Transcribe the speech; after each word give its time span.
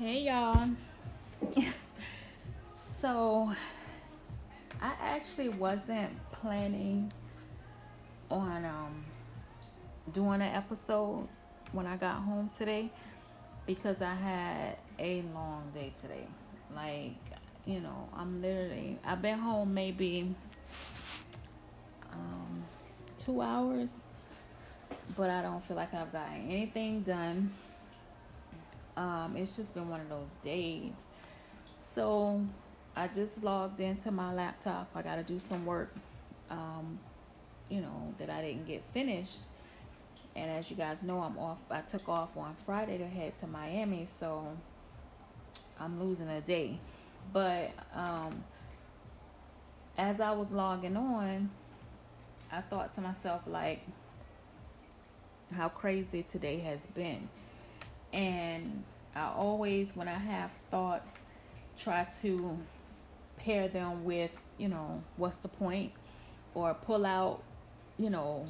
Hey 0.00 0.20
y'all. 0.20 0.70
so 3.02 3.52
I 4.80 4.92
actually 4.98 5.50
wasn't 5.50 6.08
planning 6.32 7.12
on 8.30 8.64
um 8.64 9.04
doing 10.14 10.40
an 10.40 10.54
episode 10.54 11.28
when 11.72 11.86
I 11.86 11.98
got 11.98 12.22
home 12.22 12.48
today 12.56 12.90
because 13.66 14.00
I 14.00 14.14
had 14.14 14.78
a 14.98 15.20
long 15.34 15.64
day 15.74 15.92
today. 16.00 16.26
Like, 16.74 17.12
you 17.66 17.80
know, 17.80 18.08
I'm 18.16 18.40
literally 18.40 18.98
I've 19.04 19.20
been 19.20 19.38
home 19.38 19.74
maybe 19.74 20.34
um 22.10 22.64
2 23.18 23.42
hours 23.42 23.90
but 25.14 25.28
I 25.28 25.42
don't 25.42 25.62
feel 25.66 25.76
like 25.76 25.92
I've 25.92 26.10
gotten 26.10 26.48
anything 26.48 27.02
done 27.02 27.52
um, 29.00 29.34
it's 29.34 29.56
just 29.56 29.72
been 29.72 29.88
one 29.88 30.02
of 30.02 30.10
those 30.10 30.28
days. 30.42 30.92
So 31.94 32.44
I 32.94 33.08
just 33.08 33.42
logged 33.42 33.80
into 33.80 34.10
my 34.10 34.32
laptop. 34.34 34.90
I 34.94 35.00
got 35.00 35.16
to 35.16 35.22
do 35.22 35.40
some 35.48 35.64
work, 35.64 35.94
um, 36.50 36.98
you 37.70 37.80
know, 37.80 38.14
that 38.18 38.28
I 38.28 38.42
didn't 38.42 38.66
get 38.66 38.82
finished. 38.92 39.38
And 40.36 40.50
as 40.50 40.70
you 40.70 40.76
guys 40.76 41.02
know, 41.02 41.22
I'm 41.22 41.38
off. 41.38 41.58
I 41.70 41.80
took 41.80 42.10
off 42.10 42.36
on 42.36 42.54
Friday 42.66 42.98
to 42.98 43.06
head 43.06 43.38
to 43.38 43.46
Miami, 43.46 44.06
so 44.20 44.46
I'm 45.80 45.98
losing 45.98 46.28
a 46.28 46.42
day. 46.42 46.78
But 47.32 47.70
um, 47.94 48.44
as 49.96 50.20
I 50.20 50.32
was 50.32 50.50
logging 50.50 50.98
on, 50.98 51.50
I 52.52 52.60
thought 52.60 52.94
to 52.96 53.00
myself, 53.00 53.40
like, 53.46 53.80
how 55.56 55.70
crazy 55.70 56.22
today 56.22 56.58
has 56.58 56.80
been 56.94 57.30
and 58.12 58.84
I 59.14 59.32
always, 59.36 59.88
when 59.94 60.08
I 60.08 60.18
have 60.18 60.50
thoughts, 60.70 61.10
try 61.82 62.06
to 62.22 62.58
pair 63.36 63.68
them 63.68 64.04
with, 64.04 64.30
you 64.58 64.68
know, 64.68 65.02
what's 65.16 65.36
the 65.38 65.48
point, 65.48 65.92
or 66.54 66.74
pull 66.74 67.04
out, 67.04 67.42
you 67.98 68.10
know, 68.10 68.46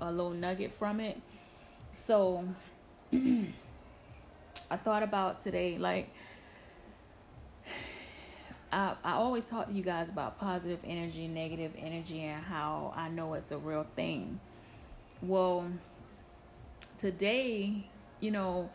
a 0.00 0.10
little 0.10 0.30
nugget 0.30 0.72
from 0.78 1.00
it. 1.00 1.20
So 2.06 2.46
I 3.12 4.76
thought 4.76 5.02
about 5.02 5.42
today, 5.42 5.78
like, 5.78 6.10
I, 8.72 8.94
I 9.04 9.12
always 9.12 9.44
talk 9.44 9.68
to 9.68 9.72
you 9.72 9.82
guys 9.82 10.08
about 10.08 10.38
positive 10.38 10.80
energy, 10.84 11.28
negative 11.28 11.72
energy, 11.78 12.22
and 12.22 12.42
how 12.42 12.92
I 12.96 13.08
know 13.08 13.34
it's 13.34 13.52
a 13.52 13.58
real 13.58 13.86
thing. 13.94 14.40
Well, 15.22 15.70
today, 16.98 17.88
you 18.20 18.32
know, 18.32 18.68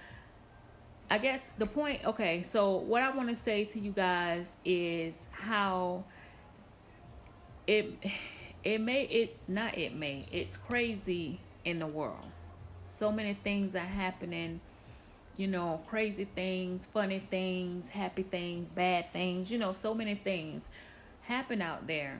I 1.09 1.17
guess 1.17 1.41
the 1.57 1.65
point, 1.65 2.05
okay, 2.05 2.43
so 2.43 2.77
what 2.77 3.01
I 3.01 3.09
want 3.09 3.29
to 3.29 3.35
say 3.35 3.65
to 3.65 3.79
you 3.79 3.91
guys 3.91 4.47
is 4.63 5.13
how 5.31 6.03
it 7.65 7.93
it 8.63 8.81
may 8.81 9.03
it 9.03 9.37
not 9.47 9.77
it 9.77 9.95
may 9.95 10.27
it's 10.31 10.57
crazy 10.57 11.39
in 11.65 11.79
the 11.79 11.87
world. 11.87 12.25
So 12.85 13.11
many 13.11 13.33
things 13.33 13.75
are 13.75 13.79
happening, 13.79 14.59
you 15.35 15.47
know, 15.47 15.81
crazy 15.87 16.25
things, 16.35 16.85
funny 16.93 17.25
things, 17.31 17.89
happy 17.89 18.23
things, 18.23 18.67
bad 18.75 19.11
things, 19.11 19.49
you 19.49 19.57
know, 19.57 19.73
so 19.73 19.93
many 19.93 20.15
things 20.15 20.63
happen 21.21 21.61
out 21.61 21.87
there. 21.87 22.19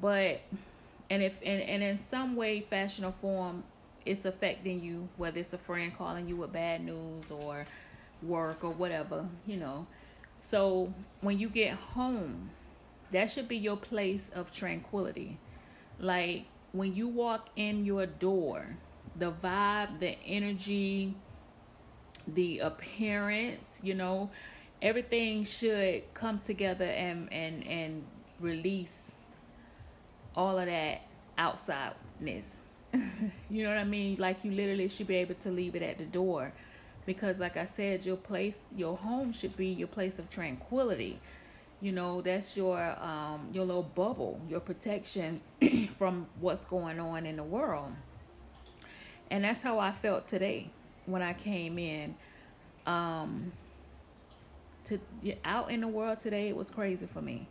But 0.00 0.40
and 1.10 1.22
if 1.22 1.34
and, 1.44 1.62
and 1.62 1.82
in 1.82 2.00
some 2.10 2.34
way, 2.34 2.66
fashion 2.68 3.04
or 3.04 3.14
form, 3.20 3.62
it's 4.04 4.24
affecting 4.24 4.82
you, 4.82 5.08
whether 5.16 5.38
it's 5.38 5.52
a 5.52 5.58
friend 5.58 5.96
calling 5.96 6.28
you 6.28 6.36
with 6.36 6.52
bad 6.52 6.84
news 6.84 7.30
or 7.30 7.66
work 8.26 8.64
or 8.64 8.70
whatever, 8.70 9.26
you 9.46 9.56
know. 9.56 9.86
So 10.50 10.92
when 11.20 11.38
you 11.38 11.48
get 11.48 11.74
home, 11.74 12.50
that 13.12 13.30
should 13.30 13.48
be 13.48 13.56
your 13.56 13.76
place 13.76 14.30
of 14.34 14.52
tranquility. 14.52 15.38
Like 15.98 16.46
when 16.72 16.94
you 16.94 17.08
walk 17.08 17.48
in 17.56 17.84
your 17.84 18.06
door, 18.06 18.76
the 19.18 19.32
vibe, 19.32 19.98
the 20.00 20.16
energy, 20.26 21.14
the 22.28 22.58
appearance, 22.60 23.64
you 23.82 23.94
know, 23.94 24.30
everything 24.82 25.44
should 25.44 26.02
come 26.14 26.40
together 26.44 26.84
and 26.84 27.32
and 27.32 27.66
and 27.66 28.04
release 28.40 29.14
all 30.34 30.58
of 30.58 30.66
that 30.66 31.02
outsideness. 31.38 32.44
you 33.50 33.62
know 33.62 33.68
what 33.68 33.78
I 33.78 33.84
mean? 33.84 34.16
Like 34.18 34.44
you 34.44 34.50
literally 34.52 34.88
should 34.88 35.06
be 35.06 35.16
able 35.16 35.34
to 35.36 35.50
leave 35.50 35.74
it 35.76 35.82
at 35.82 35.98
the 35.98 36.04
door 36.04 36.52
because 37.06 37.38
like 37.40 37.56
i 37.56 37.64
said 37.64 38.04
your 38.04 38.16
place 38.16 38.56
your 38.76 38.96
home 38.96 39.32
should 39.32 39.56
be 39.56 39.68
your 39.68 39.88
place 39.88 40.18
of 40.18 40.28
tranquility. 40.30 41.18
You 41.80 41.92
know 41.92 42.22
that's 42.22 42.56
your 42.56 42.80
um 43.02 43.48
your 43.52 43.64
little 43.64 43.82
bubble 43.82 44.40
your 44.48 44.60
protection 44.60 45.40
from 45.98 46.26
what's 46.40 46.64
going 46.66 46.98
on 47.00 47.26
in 47.26 47.36
the 47.36 47.44
world. 47.44 47.92
And 49.30 49.44
that's 49.44 49.62
how 49.62 49.78
i 49.78 49.92
felt 49.92 50.28
today 50.28 50.70
when 51.06 51.22
i 51.22 51.32
came 51.32 51.78
in. 51.78 52.14
Um 52.86 53.52
to 54.86 55.00
out 55.44 55.70
in 55.70 55.80
the 55.80 55.88
world 55.88 56.20
today 56.20 56.48
it 56.48 56.56
was 56.56 56.70
crazy 56.70 57.06
for 57.06 57.20
me. 57.22 57.46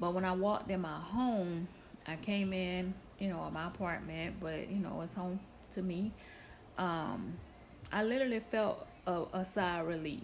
But 0.00 0.14
when 0.14 0.24
i 0.24 0.32
walked 0.32 0.70
in 0.70 0.80
my 0.80 0.98
home 0.98 1.68
i 2.06 2.16
came 2.16 2.52
in 2.52 2.94
you 3.18 3.28
know 3.28 3.48
my 3.52 3.66
apartment 3.68 4.36
but 4.40 4.68
you 4.68 4.78
know 4.78 5.00
it's 5.02 5.14
home 5.14 5.38
to 5.72 5.82
me. 5.82 6.12
Um 6.78 7.34
I 7.92 8.02
literally 8.04 8.40
felt 8.50 8.86
a, 9.06 9.22
a 9.32 9.44
sigh 9.44 9.80
of 9.80 9.86
relief. 9.86 10.22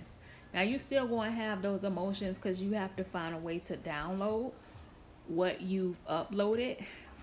Now 0.54 0.62
you 0.62 0.78
still 0.78 1.06
going 1.06 1.30
to 1.30 1.36
have 1.36 1.60
those 1.60 1.84
emotions 1.84 2.36
because 2.36 2.60
you 2.60 2.72
have 2.72 2.96
to 2.96 3.04
find 3.04 3.34
a 3.34 3.38
way 3.38 3.58
to 3.60 3.76
download 3.76 4.52
what 5.26 5.60
you've 5.60 5.96
uploaded 6.06 6.82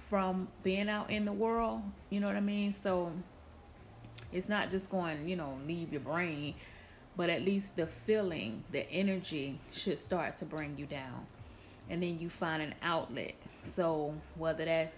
from 0.10 0.48
being 0.64 0.88
out 0.88 1.10
in 1.10 1.26
the 1.26 1.34
world. 1.34 1.82
You 2.12 2.20
know 2.20 2.28
what 2.28 2.36
I 2.36 2.42
mean? 2.42 2.74
So 2.84 3.12
it's 4.32 4.48
not 4.48 4.70
just 4.70 4.90
going, 4.90 5.28
you 5.28 5.36
know, 5.36 5.58
leave 5.66 5.92
your 5.92 6.02
brain, 6.02 6.54
but 7.18 7.30
at 7.30 7.44
least 7.44 7.76
the 7.76 7.88
feeling, 7.88 8.64
the 8.72 8.88
energy 8.92 9.60
should 9.72 9.98
start 9.98 10.38
to 10.40 10.46
bring 10.46 10.78
you 10.78 10.86
down. 10.86 11.26
And 11.90 12.04
then 12.04 12.20
you 12.20 12.30
find 12.30 12.62
an 12.62 12.76
outlet. 12.84 13.34
So 13.76 14.14
whether 14.38 14.66
that's 14.66 14.94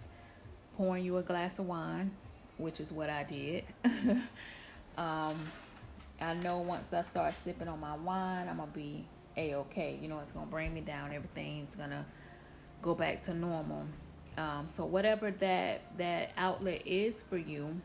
pouring 0.76 1.06
you 1.06 1.18
a 1.18 1.22
glass 1.22 1.60
of 1.60 1.68
wine, 1.68 2.12
which 2.58 2.82
is 2.82 2.92
what 2.92 3.10
I 3.10 3.24
did. 3.24 3.64
Um, 4.98 5.36
I 6.20 6.34
know 6.34 6.60
once 6.60 6.92
I 6.92 7.04
start 7.04 7.36
sipping 7.44 7.68
on 7.68 7.80
my 7.80 7.96
wine, 7.96 8.48
I'm 8.50 8.58
gonna 8.58 8.72
be 8.72 9.06
a 9.38 9.56
okay. 9.56 10.00
You 10.02 10.08
know, 10.08 10.20
it's 10.20 10.32
gonna 10.32 10.48
bring 10.48 10.74
me 10.74 10.82
down. 10.82 11.14
Everything's 11.14 11.76
gonna 11.76 12.06
go 12.82 12.96
back 12.96 13.24
to 13.24 13.34
normal. 13.34 13.86
Um, 14.38 14.68
so 14.76 14.86
whatever 14.86 15.32
that 15.32 15.82
that 15.98 16.32
outlet 16.38 16.82
is 16.86 17.16
for 17.30 17.38
you, 17.38 17.80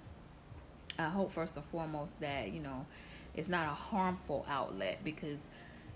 I 0.98 1.08
hope 1.08 1.32
first 1.32 1.56
and 1.56 1.64
foremost 1.66 2.18
that 2.20 2.52
you 2.52 2.60
know 2.60 2.86
it's 3.34 3.48
not 3.48 3.66
a 3.66 3.74
harmful 3.74 4.44
outlet 4.48 4.98
because 5.04 5.38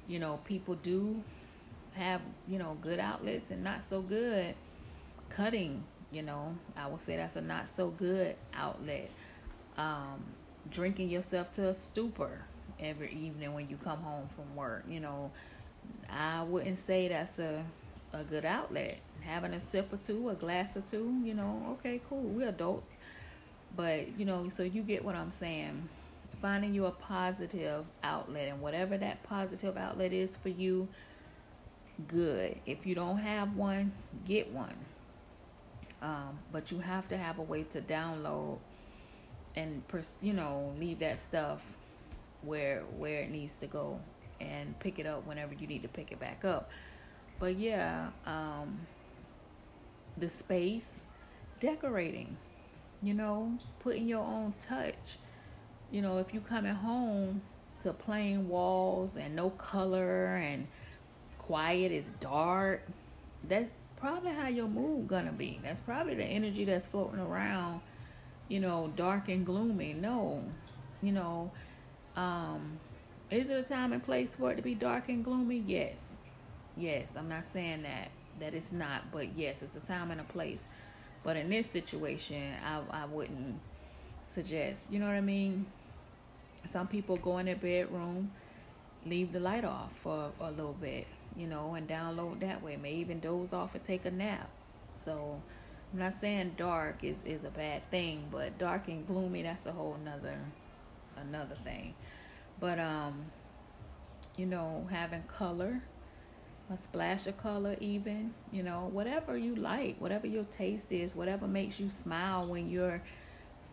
you 0.09 0.19
know 0.19 0.39
people 0.45 0.75
do 0.75 1.23
have 1.95 2.21
you 2.47 2.59
know 2.59 2.77
good 2.83 3.01
outlets 3.01 3.51
and 3.51 3.65
not 3.65 3.81
so 3.89 4.03
good. 4.03 4.55
Cutting, 5.31 5.83
you 6.13 6.23
know, 6.23 6.57
I 6.77 6.87
would 6.87 7.05
say 7.05 7.17
that's 7.17 7.37
a 7.37 7.41
not 7.41 7.67
so 7.77 7.89
good 7.89 8.37
outlet. 8.55 9.11
Um, 9.77 10.25
drinking 10.71 11.09
yourself 11.09 11.53
to 11.55 11.69
a 11.69 11.75
stupor 11.75 12.43
every 12.81 13.13
evening 13.13 13.55
when 13.55 13.69
you 13.69 13.79
come 13.83 13.99
home 13.99 14.29
from 14.35 14.55
work. 14.57 14.85
You 14.89 15.01
know, 15.01 15.31
I 16.11 16.43
wouldn't 16.43 16.85
say 16.87 17.09
that's 17.09 17.39
a 17.39 17.65
a 18.13 18.25
good 18.25 18.45
outlet. 18.45 18.99
Having 19.21 19.55
a 19.55 19.61
sip 19.61 19.93
or 19.93 19.99
two, 19.99 20.29
a 20.29 20.35
glass 20.35 20.77
or 20.77 20.83
two, 20.83 21.21
you 21.25 21.35
know, 21.35 21.77
okay, 21.79 22.01
cool. 22.09 22.23
We're 22.23 22.49
adults. 22.49 22.91
But, 23.77 24.19
you 24.19 24.25
know, 24.25 24.51
so 24.57 24.63
you 24.63 24.83
get 24.83 25.05
what 25.05 25.15
I'm 25.15 25.33
saying. 25.39 25.89
Finding 26.41 26.75
you 26.75 26.87
a 26.87 26.91
positive 26.91 27.87
outlet 28.03 28.49
and 28.49 28.61
whatever 28.61 28.97
that 28.99 29.23
positive 29.23 29.77
outlet 29.77 30.13
is 30.13 30.31
for 30.43 30.49
you, 30.49 30.89
good. 32.09 32.57
If 32.67 32.87
you 32.87 32.95
don't 32.95 33.19
have 33.19 33.57
one, 33.57 33.93
get 34.25 34.53
one. 34.53 34.75
Um, 36.03 36.39
but 36.53 36.71
you 36.71 36.79
have 36.79 37.09
to 37.09 37.17
have 37.17 37.39
a 37.39 37.43
way 37.43 37.65
to 37.65 37.81
download 37.81 38.59
and 39.57 39.83
you 40.21 40.33
know 40.33 40.73
leave 40.79 40.99
that 40.99 41.19
stuff 41.19 41.61
where 42.43 42.83
where 42.97 43.21
it 43.21 43.31
needs 43.31 43.55
to 43.55 43.67
go 43.67 43.99
and 44.41 44.79
pick 44.81 44.99
it 44.99 45.07
up 45.07 45.27
whenever 45.27 45.55
you 45.55 45.67
need 45.67 45.83
to 45.83 45.89
pick 45.89 46.13
it 46.13 46.21
back 46.21 46.45
up. 46.45 46.71
But 47.39 47.59
yeah 47.59 48.09
um 48.27 48.87
the 50.17 50.29
space 50.29 50.89
decorating 51.61 52.37
you 53.03 53.15
know 53.15 53.59
putting 53.81 54.07
your 54.07 54.25
own 54.25 54.55
touch. 54.61 55.19
You 55.91 56.03
know 56.03 56.19
if 56.19 56.35
you 56.35 56.41
coming 56.41 56.75
home 56.75 57.43
to 57.83 57.93
plain 57.93 58.49
walls 58.49 59.17
and 59.17 59.37
no 59.37 59.51
color 59.51 60.37
and 60.37 60.67
quiet 61.39 61.93
is 61.93 62.11
dark 62.21 62.83
that's 63.49 63.71
probably 63.97 64.33
how 64.33 64.49
your 64.49 64.69
mood 64.69 65.09
gonna 65.09 65.33
be. 65.33 65.61
That's 65.63 65.81
probably 65.81 66.15
the 66.15 66.25
energy 66.25 66.65
that's 66.65 66.87
floating 66.87 67.21
around 67.21 67.81
you 68.49 68.61
know, 68.61 68.93
dark 68.97 69.29
and 69.29 69.45
gloomy. 69.45 69.95
No, 69.95 70.43
you 71.03 71.13
know, 71.13 71.51
um, 72.17 72.79
is 73.31 73.49
it 73.49 73.59
a 73.59 73.63
time 73.63 73.93
and 73.93 74.03
place 74.03 74.31
for 74.39 74.53
it 74.53 74.57
to 74.57 74.63
be 74.63 74.75
dark 74.75 75.09
and 75.09 75.25
gloomy? 75.25 75.63
Yes. 75.67 75.99
Yes, 76.77 77.09
I'm 77.17 77.29
not 77.29 77.45
saying 77.53 77.83
that 77.83 78.11
that 78.39 78.55
it's 78.55 78.71
not, 78.73 79.11
but 79.13 79.37
yes, 79.37 79.63
it's 79.63 79.77
a 79.77 79.81
time 79.81 80.11
and 80.11 80.21
a 80.21 80.25
place. 80.25 80.63
But 81.25 81.37
in 81.37 81.49
this 81.51 81.67
situation, 81.71 82.55
I 82.65 82.83
I 82.91 83.07
wouldn't 83.07 83.59
suggest. 84.35 84.91
You 84.91 84.99
know 85.01 85.07
what 85.07 85.15
I 85.15 85.21
mean? 85.23 85.67
Some 86.73 86.87
people 86.87 87.17
go 87.17 87.39
in 87.39 87.47
their 87.47 87.57
bedroom, 87.57 88.31
leave 89.07 89.33
the 89.33 89.41
light 89.41 89.65
off 89.65 89.91
for 90.03 90.31
a 90.41 90.51
little 90.51 90.75
bit, 90.75 91.07
you 91.37 91.47
know, 91.47 91.75
and 91.75 91.89
download 91.89 92.41
that 92.41 92.63
way. 92.63 92.77
May 92.77 92.95
even 92.95 93.21
doze 93.21 93.53
off 93.53 93.75
and 93.75 93.85
take 93.85 94.05
a 94.05 94.11
nap. 94.11 94.49
So 95.05 95.41
I'm 95.93 96.01
not 96.01 96.21
saying 96.21 96.55
dark 96.57 97.03
is, 97.03 97.17
is 97.25 97.45
a 97.45 97.51
bad 97.51 97.89
thing, 97.91 98.27
but 98.31 98.59
dark 98.59 98.89
and 98.89 99.07
gloomy 99.07 99.43
that's 99.43 99.67
a 99.67 99.73
whole 99.73 99.97
nother 100.05 100.39
another 101.17 101.57
thing. 101.65 101.95
But 102.61 102.79
um, 102.79 103.27
you 104.37 104.47
know, 104.47 104.87
having 104.91 105.23
color, 105.23 105.83
a 106.71 106.77
splash 106.77 107.27
of 107.27 107.37
color 107.39 107.77
even, 107.81 108.35
you 108.53 108.63
know, 108.63 108.89
whatever 108.93 109.37
you 109.37 109.55
like, 109.55 109.97
whatever 110.01 110.27
your 110.27 110.45
taste 110.45 110.91
is, 110.91 111.15
whatever 111.15 111.47
makes 111.47 111.79
you 111.81 111.89
smile 111.89 112.47
when 112.47 112.69
you're 112.69 113.03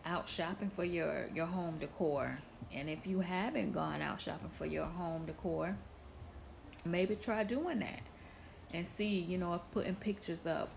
out 0.06 0.28
shopping 0.28 0.70
for 0.74 0.84
your 0.84 1.28
your 1.34 1.46
home 1.46 1.78
decor. 1.78 2.38
And 2.72 2.88
if 2.88 3.06
you 3.06 3.20
haven't 3.20 3.72
gone 3.72 4.00
out 4.00 4.20
shopping 4.20 4.50
for 4.56 4.66
your 4.66 4.86
home 4.86 5.26
decor, 5.26 5.76
maybe 6.84 7.16
try 7.16 7.44
doing 7.44 7.80
that 7.80 8.00
and 8.72 8.86
see, 8.96 9.20
you 9.20 9.38
know, 9.38 9.60
putting 9.72 9.94
pictures 9.94 10.46
up 10.46 10.70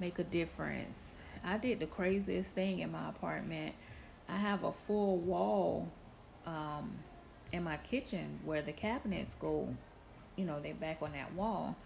make 0.00 0.18
a 0.18 0.24
difference. 0.24 0.96
I 1.44 1.58
did 1.58 1.80
the 1.80 1.86
craziest 1.86 2.50
thing 2.50 2.80
in 2.80 2.92
my 2.92 3.08
apartment. 3.08 3.74
I 4.28 4.36
have 4.36 4.64
a 4.64 4.72
full 4.86 5.18
wall 5.18 5.88
um, 6.46 6.92
in 7.52 7.62
my 7.64 7.76
kitchen 7.78 8.40
where 8.44 8.62
the 8.62 8.72
cabinets 8.72 9.34
go, 9.40 9.68
you 10.36 10.44
know, 10.44 10.60
they're 10.60 10.74
back 10.74 10.98
on 11.02 11.12
that 11.12 11.32
wall. 11.34 11.76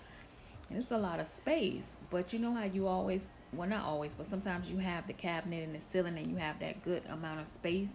And 0.69 0.81
it's 0.81 0.91
a 0.91 0.99
lot 0.99 1.21
of 1.21 1.29
space. 1.29 1.85
But 2.11 2.33
you 2.33 2.39
know 2.39 2.55
how 2.55 2.65
you 2.65 2.87
always, 2.87 3.21
well, 3.53 3.69
not 3.69 3.85
always, 3.85 4.13
but 4.15 4.29
sometimes 4.29 4.69
you 4.69 4.79
have 4.79 5.07
the 5.07 5.13
cabinet 5.13 5.63
in 5.63 5.73
the 5.73 5.81
ceiling 5.91 6.19
and 6.19 6.31
you 6.31 6.37
have 6.37 6.59
that 6.61 6.83
good 6.83 7.03
amount 7.09 7.41
of 7.41 7.47
space 7.47 7.89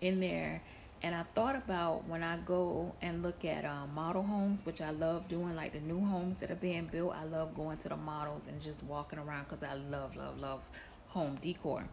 in 0.00 0.20
there. 0.20 0.62
And 1.06 1.14
I 1.14 1.22
thought 1.36 1.54
about 1.54 2.08
when 2.08 2.24
I 2.24 2.36
go 2.38 2.92
and 3.00 3.22
look 3.22 3.44
at 3.44 3.64
um, 3.64 3.94
model 3.94 4.24
homes, 4.24 4.66
which 4.66 4.80
I 4.80 4.90
love 4.90 5.28
doing, 5.28 5.54
like 5.54 5.72
the 5.72 5.78
new 5.78 6.04
homes 6.04 6.38
that 6.38 6.50
are 6.50 6.56
being 6.56 6.86
built. 6.86 7.14
I 7.14 7.22
love 7.26 7.54
going 7.54 7.78
to 7.78 7.88
the 7.88 7.96
models 7.96 8.42
and 8.48 8.60
just 8.60 8.82
walking 8.82 9.20
around 9.20 9.46
because 9.48 9.62
I 9.62 9.74
love, 9.74 10.16
love, 10.16 10.40
love 10.40 10.62
home 11.06 11.38
decor. 11.40 11.84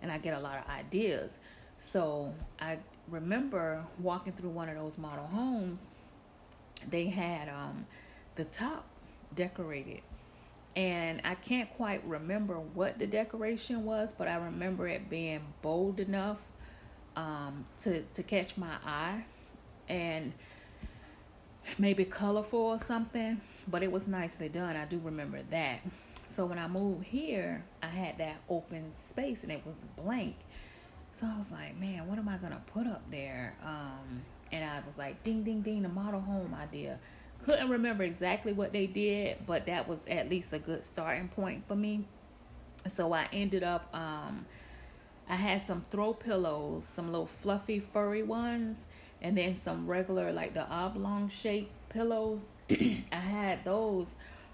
And 0.00 0.10
I 0.10 0.16
get 0.16 0.32
a 0.32 0.40
lot 0.40 0.56
of 0.56 0.70
ideas. 0.70 1.30
So 1.76 2.32
I 2.60 2.78
remember 3.08 3.84
walking 3.98 4.32
through 4.32 4.48
one 4.48 4.70
of 4.70 4.76
those 4.76 4.96
model 4.96 5.26
homes. 5.26 5.78
They 6.88 7.08
had 7.08 7.50
um, 7.50 7.84
the 8.36 8.46
top 8.46 8.86
decorated. 9.36 10.00
And 10.76 11.20
I 11.26 11.34
can't 11.34 11.68
quite 11.76 12.02
remember 12.06 12.54
what 12.54 12.98
the 12.98 13.06
decoration 13.06 13.84
was, 13.84 14.08
but 14.16 14.28
I 14.28 14.36
remember 14.36 14.88
it 14.88 15.10
being 15.10 15.42
bold 15.60 16.00
enough 16.00 16.38
um, 17.16 17.64
to 17.82 18.02
to 18.02 18.22
catch 18.22 18.56
my 18.56 18.74
eye, 18.84 19.24
and 19.88 20.32
maybe 21.78 22.04
colorful 22.04 22.60
or 22.60 22.78
something. 22.86 23.40
But 23.68 23.82
it 23.82 23.92
was 23.92 24.08
nicely 24.08 24.48
done. 24.48 24.76
I 24.76 24.84
do 24.84 25.00
remember 25.02 25.40
that. 25.50 25.80
So 26.34 26.46
when 26.46 26.58
I 26.58 26.66
moved 26.66 27.04
here, 27.04 27.62
I 27.82 27.86
had 27.86 28.18
that 28.18 28.36
open 28.48 28.92
space 29.10 29.42
and 29.42 29.52
it 29.52 29.64
was 29.66 29.76
blank. 30.02 30.34
So 31.12 31.26
I 31.26 31.36
was 31.36 31.50
like, 31.50 31.78
man, 31.78 32.08
what 32.08 32.18
am 32.18 32.28
I 32.28 32.38
gonna 32.38 32.62
put 32.72 32.86
up 32.86 33.02
there? 33.10 33.54
Um, 33.64 34.22
and 34.50 34.64
I 34.64 34.78
was 34.78 34.96
like, 34.96 35.22
ding, 35.24 35.42
ding, 35.44 35.60
ding, 35.60 35.82
the 35.82 35.88
model 35.88 36.20
home 36.20 36.54
idea. 36.54 36.98
Couldn't 37.44 37.68
remember 37.68 38.04
exactly 38.04 38.52
what 38.52 38.72
they 38.72 38.86
did, 38.86 39.46
but 39.46 39.66
that 39.66 39.88
was 39.88 39.98
at 40.08 40.30
least 40.30 40.52
a 40.52 40.58
good 40.58 40.84
starting 40.84 41.28
point 41.28 41.66
for 41.68 41.74
me. 41.74 42.04
So 42.96 43.12
I 43.12 43.28
ended 43.32 43.62
up 43.62 43.88
um, 43.94 44.46
I 45.28 45.36
had 45.36 45.66
some 45.66 45.84
throw 45.90 46.12
pillows, 46.12 46.84
some 46.94 47.10
little 47.10 47.30
fluffy 47.40 47.80
furry 47.80 48.22
ones, 48.22 48.78
and 49.20 49.36
then 49.36 49.60
some 49.64 49.86
regular 49.86 50.32
like 50.32 50.54
the 50.54 50.68
oblong 50.68 51.30
shape 51.30 51.70
pillows. 51.88 52.40
I 52.70 53.16
had 53.16 53.64
those 53.64 54.06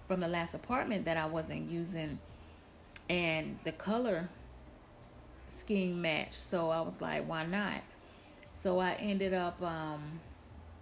from 0.06 0.20
the 0.20 0.28
last 0.28 0.54
apartment 0.54 1.04
that 1.04 1.16
I 1.16 1.26
wasn't 1.26 1.70
using 1.70 2.18
and 3.08 3.58
the 3.64 3.72
color 3.72 4.28
scheme 5.56 6.00
matched. 6.00 6.36
So 6.36 6.70
I 6.70 6.80
was 6.80 7.00
like, 7.00 7.26
why 7.28 7.46
not? 7.46 7.82
So 8.62 8.78
I 8.78 8.92
ended 8.94 9.34
up 9.34 9.60
um, 9.62 10.20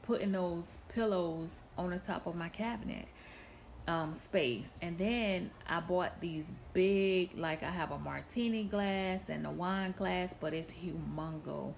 putting 0.03 0.33
those 0.33 0.65
pillows 0.89 1.51
on 1.77 1.91
the 1.91 1.99
top 1.99 2.27
of 2.27 2.35
my 2.35 2.49
cabinet 2.49 3.07
um, 3.87 4.15
space. 4.15 4.69
And 4.83 4.99
then 4.99 5.51
I 5.69 5.81
bought 5.81 6.21
these 6.21 6.45
big, 6.73 7.37
like 7.37 7.63
I 7.63 7.71
have 7.71 7.91
a 7.91 7.99
martini 7.99 8.65
glass 8.65 9.29
and 9.29 9.47
a 9.47 9.51
wine 9.51 9.95
glass, 9.97 10.35
but 10.41 10.55
it's 10.55 10.69
humongo. 10.69 11.75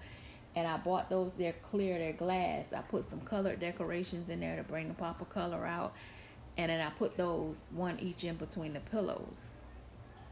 And 0.56 0.66
I 0.66 0.76
bought 0.78 1.10
those, 1.10 1.32
they're 1.38 1.54
clear, 1.70 1.98
they're 1.98 2.12
glass. 2.12 2.72
I 2.72 2.80
put 2.80 3.08
some 3.08 3.20
colored 3.20 3.60
decorations 3.60 4.30
in 4.30 4.40
there 4.40 4.56
to 4.56 4.62
bring 4.62 4.88
the 4.88 4.94
pop 4.94 5.20
of 5.20 5.28
color 5.28 5.66
out. 5.66 5.94
And 6.56 6.70
then 6.70 6.80
I 6.80 6.90
put 6.90 7.16
those 7.16 7.56
one 7.70 8.00
each 8.00 8.24
in 8.24 8.36
between 8.36 8.72
the 8.72 8.80
pillows. 8.80 9.36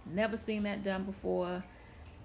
Never 0.04 0.36
seen 0.36 0.64
that 0.64 0.82
done 0.82 1.04
before. 1.04 1.62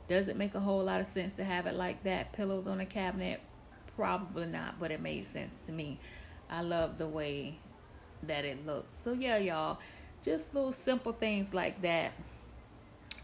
Does 0.07 0.27
it 0.27 0.35
make 0.35 0.55
a 0.55 0.59
whole 0.59 0.83
lot 0.83 1.01
of 1.01 1.07
sense 1.07 1.33
to 1.35 1.43
have 1.43 1.67
it 1.67 1.75
like 1.75 2.03
that? 2.03 2.33
Pillows 2.33 2.67
on 2.67 2.79
a 2.79 2.85
cabinet? 2.85 3.41
Probably 3.95 4.47
not, 4.47 4.79
but 4.79 4.91
it 4.91 5.01
made 5.01 5.27
sense 5.27 5.55
to 5.67 5.71
me. 5.71 5.99
I 6.49 6.61
love 6.61 6.97
the 6.97 7.07
way 7.07 7.59
that 8.23 8.45
it 8.45 8.65
looks. 8.65 8.89
So 9.03 9.13
yeah, 9.13 9.37
y'all, 9.37 9.79
just 10.23 10.53
little 10.53 10.71
simple 10.71 11.13
things 11.13 11.53
like 11.53 11.81
that. 11.81 12.13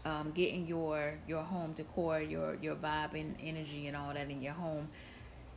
Um, 0.04 0.32
getting 0.34 0.66
your 0.66 1.18
your 1.26 1.42
home 1.42 1.72
decor, 1.72 2.20
your 2.20 2.56
your 2.62 2.76
vibe 2.76 3.18
and 3.18 3.36
energy 3.42 3.86
and 3.88 3.96
all 3.96 4.14
that 4.14 4.30
in 4.30 4.42
your 4.42 4.54
home, 4.54 4.88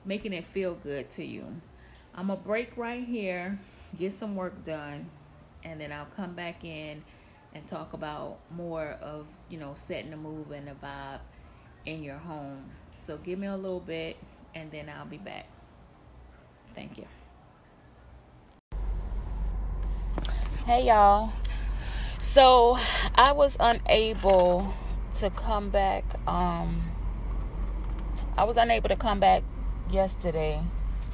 making 0.05 0.33
it 0.33 0.45
feel 0.53 0.75
good 0.75 1.09
to 1.11 1.23
you. 1.23 1.45
I'm 2.13 2.27
gonna 2.27 2.39
break 2.39 2.75
right 2.75 3.03
here, 3.03 3.59
get 3.97 4.13
some 4.13 4.35
work 4.35 4.65
done, 4.65 5.09
and 5.63 5.79
then 5.79 5.91
I'll 5.91 6.07
come 6.17 6.33
back 6.33 6.63
in 6.63 7.03
and 7.53 7.67
talk 7.67 7.93
about 7.93 8.39
more 8.49 8.97
of 9.01 9.25
you 9.49 9.57
know 9.57 9.75
setting 9.77 10.11
the 10.11 10.17
mood 10.17 10.47
and 10.51 10.67
the 10.67 10.71
vibe 10.71 11.19
in 11.85 12.03
your 12.03 12.17
home. 12.17 12.69
So 13.05 13.17
give 13.17 13.39
me 13.39 13.47
a 13.47 13.55
little 13.55 13.79
bit, 13.79 14.17
and 14.53 14.71
then 14.71 14.89
I'll 14.89 15.05
be 15.05 15.17
back. 15.17 15.47
Thank 16.75 16.97
you. 16.97 17.05
Hey 20.65 20.85
y'all. 20.85 21.33
So 22.19 22.77
I 23.15 23.31
was 23.31 23.57
unable 23.59 24.71
to 25.15 25.31
come 25.31 25.71
back. 25.71 26.05
Um, 26.27 26.83
I 28.37 28.43
was 28.43 28.57
unable 28.57 28.87
to 28.89 28.95
come 28.95 29.19
back 29.19 29.41
yesterday 29.89 30.61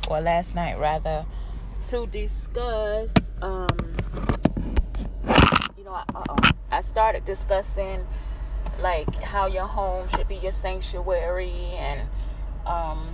or 0.10 0.20
last 0.20 0.54
night 0.54 0.77
rather 0.77 1.25
to 1.88 2.08
discuss. 2.08 3.32
Um, 3.42 3.70
you 5.77 5.86
know, 5.86 5.94
uh-oh. 5.94 6.36
I 6.70 6.82
started 6.82 7.24
discussing 7.24 8.06
like 8.82 9.16
how 9.24 9.48
your 9.48 9.66
home 9.66 10.10
should 10.10 10.27
be 10.27 10.36
your 10.36 10.51
sanctuary 10.51 11.72
and 11.77 12.01
um, 12.66 13.08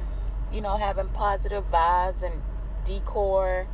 you 0.51 0.61
know 0.61 0.77
having 0.77 1.09
positive 1.09 1.63
vibes 1.71 2.23
and 2.23 2.41
decor 2.85 3.67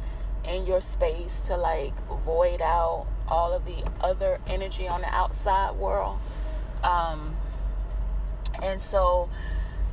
in 0.45 0.65
your 0.65 0.81
space 0.81 1.39
to 1.45 1.57
like 1.57 1.93
void 2.25 2.61
out 2.61 3.07
all 3.27 3.53
of 3.53 3.65
the 3.65 3.83
other 4.01 4.39
energy 4.47 4.87
on 4.87 5.01
the 5.01 5.13
outside 5.13 5.75
world. 5.75 6.19
Um, 6.83 7.35
and 8.63 8.81
so 8.81 9.29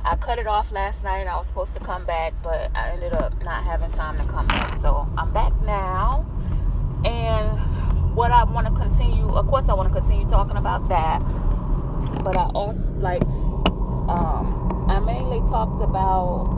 I 0.03 0.15
cut 0.15 0.39
it 0.39 0.47
off 0.47 0.71
last 0.71 1.03
night. 1.03 1.27
I 1.27 1.35
was 1.35 1.47
supposed 1.47 1.73
to 1.75 1.79
come 1.79 2.05
back, 2.05 2.33
but 2.41 2.71
I 2.75 2.89
ended 2.91 3.13
up 3.13 3.41
not 3.43 3.63
having 3.63 3.91
time 3.91 4.17
to 4.17 4.23
come 4.25 4.47
back. 4.47 4.75
So 4.75 5.07
I'm 5.17 5.31
back 5.33 5.53
now. 5.61 6.25
And 7.05 8.15
what 8.15 8.31
I 8.31 8.43
want 8.43 8.67
to 8.67 8.73
continue, 8.73 9.29
of 9.29 9.47
course, 9.47 9.69
I 9.69 9.73
want 9.73 9.93
to 9.93 9.99
continue 9.99 10.27
talking 10.27 10.57
about 10.57 10.89
that. 10.89 11.19
But 12.23 12.35
I 12.35 12.45
also 12.53 12.93
like, 12.93 13.21
um, 14.09 14.85
I 14.89 14.99
mainly 14.99 15.39
talked 15.49 15.81
about 15.81 16.57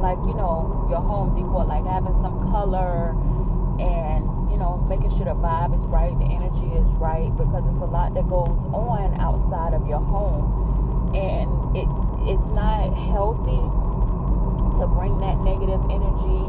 like 0.00 0.18
you 0.26 0.34
know 0.34 0.86
your 0.90 1.00
home 1.00 1.34
decor 1.34 1.64
like 1.64 1.84
having 1.84 2.14
some 2.22 2.50
color 2.50 3.14
and 3.78 4.24
you 4.50 4.56
know 4.56 4.78
making 4.88 5.10
sure 5.10 5.26
the 5.26 5.36
vibe 5.38 5.74
is 5.74 5.86
right 5.86 6.18
the 6.18 6.26
energy 6.26 6.66
is 6.74 6.88
right 6.98 7.30
because 7.36 7.62
it's 7.66 7.82
a 7.82 7.90
lot 7.90 8.14
that 8.14 8.28
goes 8.28 8.58
on 8.74 9.14
outside 9.20 9.74
of 9.74 9.86
your 9.86 10.00
home. 10.00 11.12
And 11.14 11.48
it 11.76 11.88
it's 12.28 12.48
not 12.50 12.92
healthy 12.92 13.62
to 14.78 14.86
bring 14.86 15.18
that 15.18 15.38
negative 15.40 15.80
energy 15.88 16.44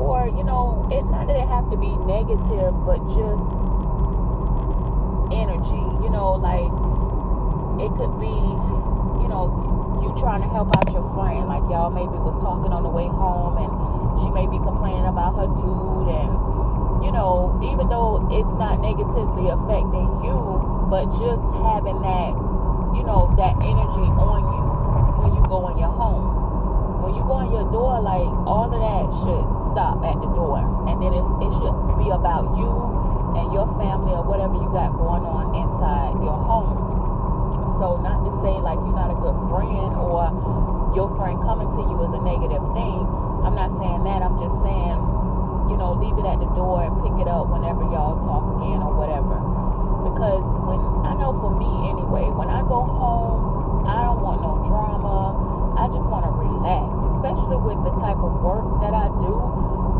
or 0.00 0.26
you 0.26 0.42
know 0.42 0.88
it 0.90 1.04
not 1.12 1.26
that 1.26 1.36
it 1.36 1.46
have 1.46 1.68
to 1.70 1.76
be 1.76 1.92
negative 2.08 2.72
but 2.86 2.98
just 3.12 3.52
energy 5.30 5.84
you 6.02 6.10
know 6.10 6.40
like 6.40 6.72
it 7.82 7.92
could 7.96 8.14
be 8.18 8.34
you 10.02 10.10
trying 10.18 10.42
to 10.42 10.50
help 10.50 10.68
out 10.76 10.90
your 10.92 11.06
friend. 11.14 11.46
Like 11.46 11.62
y'all 11.70 11.90
maybe 11.90 12.18
was 12.18 12.36
talking 12.42 12.74
on 12.74 12.82
the 12.82 12.92
way 12.92 13.06
home 13.06 13.56
and 13.56 13.70
she 14.20 14.28
may 14.34 14.50
be 14.50 14.58
complaining 14.58 15.06
about 15.06 15.38
her 15.38 15.46
dude 15.46 16.10
and 16.10 16.52
you 17.02 17.10
know, 17.10 17.58
even 17.66 17.90
though 17.90 18.22
it's 18.30 18.54
not 18.54 18.78
negatively 18.78 19.50
affecting 19.50 20.22
you, 20.22 20.38
but 20.86 21.10
just 21.18 21.42
having 21.66 21.98
that, 22.06 22.30
you 22.94 23.02
know, 23.02 23.34
that 23.34 23.58
energy 23.58 24.06
on 24.22 24.38
you 24.46 24.62
when 25.18 25.34
you 25.34 25.42
go 25.50 25.66
in 25.74 25.78
your 25.82 25.90
home. 25.90 27.02
When 27.02 27.18
you 27.18 27.26
go 27.26 27.42
in 27.42 27.50
your 27.50 27.66
door, 27.74 27.98
like 27.98 28.30
all 28.46 28.70
of 28.70 28.78
that 28.78 29.10
should 29.18 29.46
stop 29.74 29.98
at 30.06 30.14
the 30.22 30.30
door. 30.30 30.62
And 30.86 31.02
then 31.02 31.10
it 31.10 31.26
should 31.58 31.74
be 31.98 32.14
about 32.14 32.54
you 32.54 32.70
and 33.34 33.50
your 33.50 33.66
family 33.74 34.14
or 34.14 34.22
whatever 34.22 34.54
you 34.54 34.70
got 34.70 34.94
going 34.94 35.26
on 35.26 35.50
inside 35.58 36.14
your 36.22 36.38
home. 36.38 36.91
So 37.78 38.00
not 38.00 38.24
to 38.24 38.32
say 38.42 38.54
like 38.62 38.78
you're 38.80 38.96
not 38.96 39.10
a 39.10 39.18
good 39.18 39.36
friend 39.50 39.92
or 39.98 40.30
your 40.94 41.08
friend 41.16 41.40
coming 41.40 41.68
to 41.72 41.80
you 41.80 41.96
is 42.04 42.12
a 42.12 42.20
negative 42.20 42.62
thing. 42.76 43.00
I'm 43.42 43.56
not 43.56 43.72
saying 43.74 44.04
that. 44.04 44.20
I'm 44.22 44.36
just 44.38 44.54
saying, 44.62 44.98
you 45.68 45.76
know, 45.80 45.96
leave 45.96 46.14
it 46.20 46.28
at 46.28 46.38
the 46.38 46.50
door 46.52 46.84
and 46.84 46.92
pick 47.00 47.16
it 47.18 47.28
up 47.28 47.48
whenever 47.48 47.82
y'all 47.88 48.20
talk 48.20 48.44
again 48.60 48.84
or 48.84 48.92
whatever. 48.92 49.40
Because 50.04 50.44
when 50.68 50.80
I 51.08 51.16
know 51.16 51.32
for 51.40 51.50
me 51.50 51.70
anyway, 51.88 52.28
when 52.28 52.52
I 52.52 52.60
go 52.68 52.84
home, 52.84 53.88
I 53.88 54.04
don't 54.04 54.20
want 54.20 54.42
no 54.44 54.62
drama. 54.68 55.74
I 55.74 55.88
just 55.88 56.06
want 56.12 56.28
to 56.28 56.32
relax, 56.36 57.00
especially 57.16 57.58
with 57.58 57.80
the 57.82 57.94
type 57.98 58.20
of 58.20 58.32
work 58.44 58.84
that 58.84 58.92
I 58.94 59.08
do. 59.18 59.34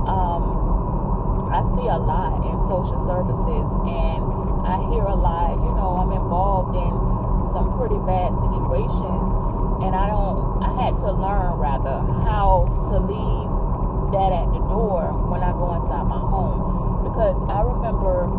Um, 0.06 1.50
I 1.50 1.60
see 1.76 1.88
a 1.88 1.98
lot 1.98 2.44
in 2.44 2.56
social 2.68 3.00
services 3.04 3.68
and 3.88 4.22
I 4.62 4.78
hear 4.92 5.02
a 5.02 5.18
lot, 5.18 5.58
you 5.58 5.72
know, 5.74 5.98
I'm 5.98 6.12
involved 6.12 6.76
in 6.76 7.11
some 7.50 7.74
pretty 7.74 7.98
bad 8.06 8.30
situations 8.38 9.30
and 9.82 9.96
I 9.96 10.06
don't, 10.06 10.62
I 10.62 10.70
had 10.78 10.94
to 11.02 11.10
learn 11.10 11.58
rather 11.58 11.98
how 12.22 12.70
to 12.92 13.02
leave 13.02 13.50
that 14.14 14.30
at 14.30 14.46
the 14.54 14.62
door 14.70 15.10
when 15.26 15.42
I 15.42 15.50
go 15.56 15.74
inside 15.74 16.06
my 16.06 16.22
home 16.22 17.02
because 17.02 17.42
I 17.50 17.66
remember 17.66 18.30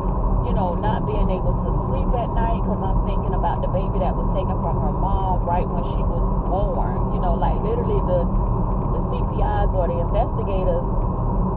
you 0.44 0.52
know, 0.52 0.76
not 0.76 1.08
being 1.08 1.32
able 1.32 1.56
to 1.56 1.70
sleep 1.88 2.12
at 2.20 2.28
night 2.36 2.60
because 2.60 2.84
I'm 2.84 3.08
thinking 3.08 3.32
about 3.32 3.64
the 3.64 3.72
baby 3.72 4.04
that 4.04 4.12
was 4.12 4.28
taken 4.36 4.60
from 4.60 4.76
her 4.76 4.92
mom 4.92 5.48
right 5.48 5.64
when 5.64 5.84
she 5.88 6.04
was 6.04 6.20
born. 6.52 7.16
You 7.16 7.20
know, 7.24 7.40
like 7.40 7.56
literally 7.64 8.00
the 8.04 8.28
the 8.92 9.02
CPIs 9.10 9.72
or 9.74 9.88
the 9.88 9.98
investigators, 10.04 10.86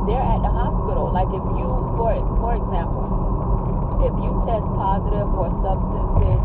they're 0.07 0.23
at 0.23 0.41
the 0.41 0.53
hospital. 0.55 1.11
Like 1.11 1.29
if 1.35 1.43
you, 1.59 1.67
for 1.99 2.15
for 2.39 2.55
example, 2.55 3.11
if 4.07 4.15
you 4.23 4.31
test 4.47 4.71
positive 4.79 5.27
for 5.35 5.51
substances, 5.51 6.41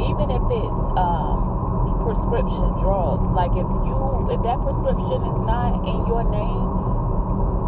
even 0.00 0.30
if 0.30 0.42
it's 0.50 0.82
um, 0.94 1.98
prescription 2.02 2.68
drugs, 2.78 3.32
like 3.32 3.52
if 3.52 3.68
you 3.84 4.28
if 4.30 4.42
that 4.44 4.60
prescription 4.60 5.24
is 5.24 5.40
not 5.42 5.80
in 5.88 6.04
your 6.06 6.22
name 6.24 6.68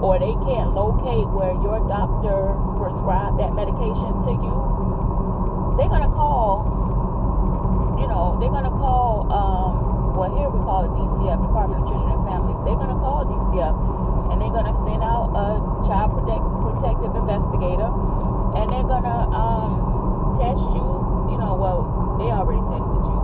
or 0.05 0.19
they 0.19 0.33
can't 0.45 0.73
locate 0.73 1.29
where 1.33 1.53
your 1.65 1.81
doctor 1.89 2.57
prescribed 2.77 3.41
that 3.41 3.53
medication 3.57 4.13
to 4.25 4.33
you, 4.33 4.57
they're 5.77 5.89
gonna 5.93 6.13
call. 6.13 6.69
You 8.01 8.09
know, 8.09 8.37
they're 8.41 8.53
gonna 8.53 8.73
call. 8.73 9.29
Um, 9.33 10.17
well, 10.17 10.33
here 10.37 10.49
we 10.49 10.61
call 10.61 10.85
it 10.85 10.93
DCF, 10.97 11.41
Department 11.41 11.85
of 11.85 11.89
Children 11.89 12.13
and 12.21 12.25
Families. 12.29 12.59
They're 12.65 12.81
gonna 12.81 13.01
call 13.01 13.25
DCF, 13.25 13.77
and 14.33 14.41
they're 14.41 14.53
gonna 14.53 14.77
send 14.85 15.01
out 15.01 15.33
a 15.33 15.61
child 15.89 16.13
protect, 16.17 16.45
protective 16.61 17.13
investigator, 17.17 17.89
and 18.57 18.69
they're 18.69 18.89
gonna 18.89 19.29
um, 19.33 20.37
test 20.37 20.61
you. 20.77 20.89
You 21.33 21.39
know, 21.39 21.55
well, 21.57 22.00
they 22.21 22.29
already 22.29 22.61
tested 22.69 23.01
you, 23.01 23.19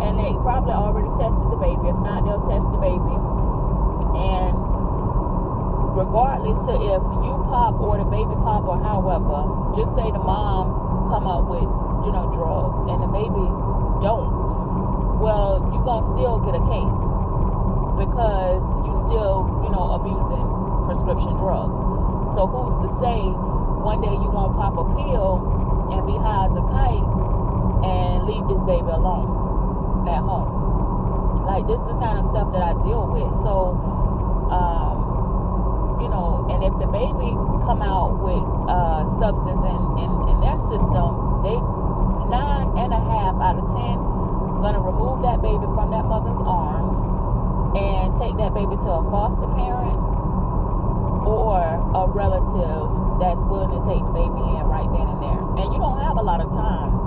and 0.00 0.16
they 0.16 0.32
probably 0.40 0.72
already 0.72 1.12
tested 1.20 1.44
the 1.52 1.60
baby. 1.60 1.92
If 1.92 2.00
not, 2.00 2.24
they'll 2.24 2.40
test 2.48 2.64
the 2.72 2.80
baby, 2.80 3.16
and 4.16 4.56
regardless 5.92 6.56
to 6.64 6.72
if 6.72 7.02
you 7.20 7.34
pop 7.52 7.76
or 7.76 7.98
the 8.00 8.08
baby 8.08 8.32
pop 8.40 8.64
or 8.64 8.80
however, 8.80 9.44
just 9.76 9.92
say 9.92 10.08
the 10.08 10.22
mom 10.22 10.72
come 11.12 11.26
up 11.26 11.44
with, 11.50 11.68
you 12.06 12.12
know, 12.14 12.30
drugs 12.32 12.80
and 12.88 13.02
the 13.02 13.10
baby 13.12 13.44
don't. 14.00 15.20
Well, 15.20 15.60
you're 15.68 15.84
gonna 15.84 16.08
still 16.16 16.40
get 16.40 16.56
a 16.56 16.64
case 16.64 17.00
because 18.00 18.64
you 18.88 18.96
still, 19.04 19.44
you 19.60 19.68
know, 19.68 20.00
abusing 20.00 20.46
prescription 20.88 21.36
drugs. 21.36 21.76
So 22.32 22.48
who's 22.48 22.78
to 22.86 22.88
say 23.04 23.28
one 23.84 24.00
day 24.00 24.14
you 24.14 24.30
won't 24.32 24.56
pop 24.56 24.78
a 24.80 24.86
pill 24.96 25.44
and 25.92 26.06
be 26.06 26.16
high 26.16 26.48
as 26.48 26.56
a 26.56 26.64
kite 26.72 27.04
and 27.84 28.26
leave 28.26 28.44
this 28.48 28.62
baby 28.64 28.90
alone 28.90 30.08
at 30.08 30.22
home? 30.22 31.44
Like 31.44 31.66
this 31.66 31.80
is 31.80 31.88
the 31.88 31.98
kind 31.98 32.18
of 32.20 32.24
stuff 32.28 32.52
that 32.52 32.62
I 32.62 32.72
deal 32.82 33.06
with. 33.08 33.32
So 33.42 33.74
um, 34.50 36.00
you 36.02 36.08
know, 36.08 36.46
and 36.50 36.64
if 36.64 36.74
the 36.80 36.88
baby 36.90 37.32
come 37.64 37.82
out 37.82 38.18
with 38.18 38.44
uh, 38.68 39.04
substance 39.20 39.62
in, 39.62 39.80
in, 40.00 40.10
in 40.30 40.36
their 40.40 40.58
system, 40.68 41.44
they 41.44 41.56
nine 42.28 42.70
and 42.78 42.92
a 42.94 43.00
half 43.00 43.34
out 43.42 43.58
of 43.58 43.66
ten 43.74 44.10
gonna 44.60 44.80
remove 44.80 45.22
that 45.22 45.40
baby 45.40 45.64
from 45.72 45.90
that 45.90 46.04
mother's 46.04 46.38
arms 46.44 46.92
and 47.76 48.12
take 48.20 48.36
that 48.36 48.52
baby 48.52 48.76
to 48.84 48.90
a 48.92 49.02
foster 49.08 49.48
parent 49.56 49.96
or 51.24 51.64
a 51.96 52.04
relative 52.12 52.84
that's 53.16 53.40
willing 53.48 53.72
to 53.72 53.80
take 53.88 54.04
the 54.04 54.12
baby 54.12 54.42
in 54.52 54.62
right 54.68 54.88
then 54.92 55.08
and 55.08 55.20
there. 55.22 55.40
And 55.64 55.72
you 55.72 55.80
don't 55.80 56.00
have 56.00 56.16
a 56.16 56.22
lot 56.22 56.40
of 56.44 56.52
time 56.52 56.99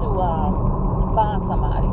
to 0.00 0.08
um, 0.18 1.14
find 1.14 1.42
somebody. 1.46 1.90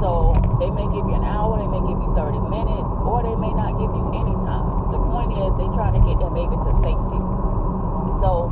So 0.00 0.32
they 0.58 0.70
may 0.70 0.86
give 0.90 1.04
you 1.06 1.16
an 1.16 1.24
hour, 1.24 1.58
they 1.60 1.70
may 1.70 1.82
give 1.84 2.00
you 2.00 2.10
30 2.16 2.40
minutes, 2.50 2.88
or 3.04 3.22
they 3.22 3.36
may 3.36 3.52
not 3.52 3.78
give 3.78 3.92
you 3.92 4.04
any 4.16 4.34
time 4.44 4.74
the 4.94 5.02
point 5.10 5.34
is 5.34 5.50
they're 5.58 5.74
trying 5.74 5.98
to 5.98 6.02
get 6.06 6.22
their 6.22 6.30
baby 6.30 6.54
to 6.54 6.70
safety. 6.78 7.20
So, 8.22 8.46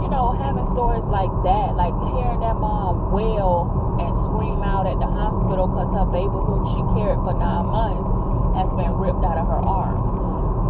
you 0.00 0.08
know, 0.08 0.32
having 0.32 0.64
stories 0.64 1.04
like 1.12 1.28
that, 1.44 1.76
like 1.76 1.92
hearing 2.16 2.40
that 2.40 2.56
mom 2.56 3.12
wail 3.12 3.68
and 4.00 4.10
scream 4.24 4.64
out 4.64 4.88
at 4.88 4.96
the 4.96 5.06
hospital 5.06 5.68
because 5.68 5.92
her 5.92 6.08
baby 6.08 6.32
who 6.32 6.64
she 6.72 6.80
cared 6.96 7.20
for 7.20 7.36
nine 7.36 7.68
months 7.68 8.08
has 8.56 8.72
been 8.72 8.96
ripped 8.96 9.20
out 9.28 9.36
of 9.36 9.44
her 9.44 9.60
arms. 9.60 10.08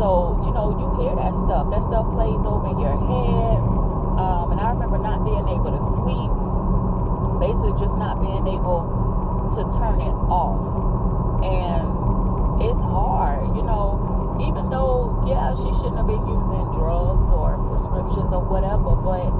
So, 0.03 0.43
you 0.43 0.51
know, 0.51 0.75
you 0.75 0.91
hear 0.99 1.15
that 1.15 1.31
stuff. 1.39 1.71
That 1.71 1.87
stuff 1.87 2.11
plays 2.11 2.43
over 2.43 2.75
your 2.75 2.99
head. 3.07 3.63
Um, 4.19 4.51
and 4.51 4.59
I 4.59 4.75
remember 4.75 4.99
not 4.99 5.23
being 5.23 5.47
able 5.47 5.71
to 5.71 5.83
sleep, 6.03 6.31
basically 7.45 7.77
just 7.77 7.97
not 8.01 8.25
being 8.25 8.49
able 8.49 8.89
to 9.53 9.61
turn 9.77 10.01
it 10.01 10.17
off. 10.33 10.65
And 11.45 12.65
it's 12.65 12.81
hard, 12.81 13.55
you 13.55 13.63
know 13.63 14.15
even 14.41 14.69
though, 14.69 15.23
yeah, 15.27 15.55
she 15.55 15.71
shouldn't 15.79 15.97
have 15.97 16.09
been 16.11 16.27
using 16.27 16.65
drugs 16.75 17.31
or 17.31 17.55
prescriptions 17.71 18.35
or 18.35 18.43
whatever, 18.43 18.99
but 18.99 19.31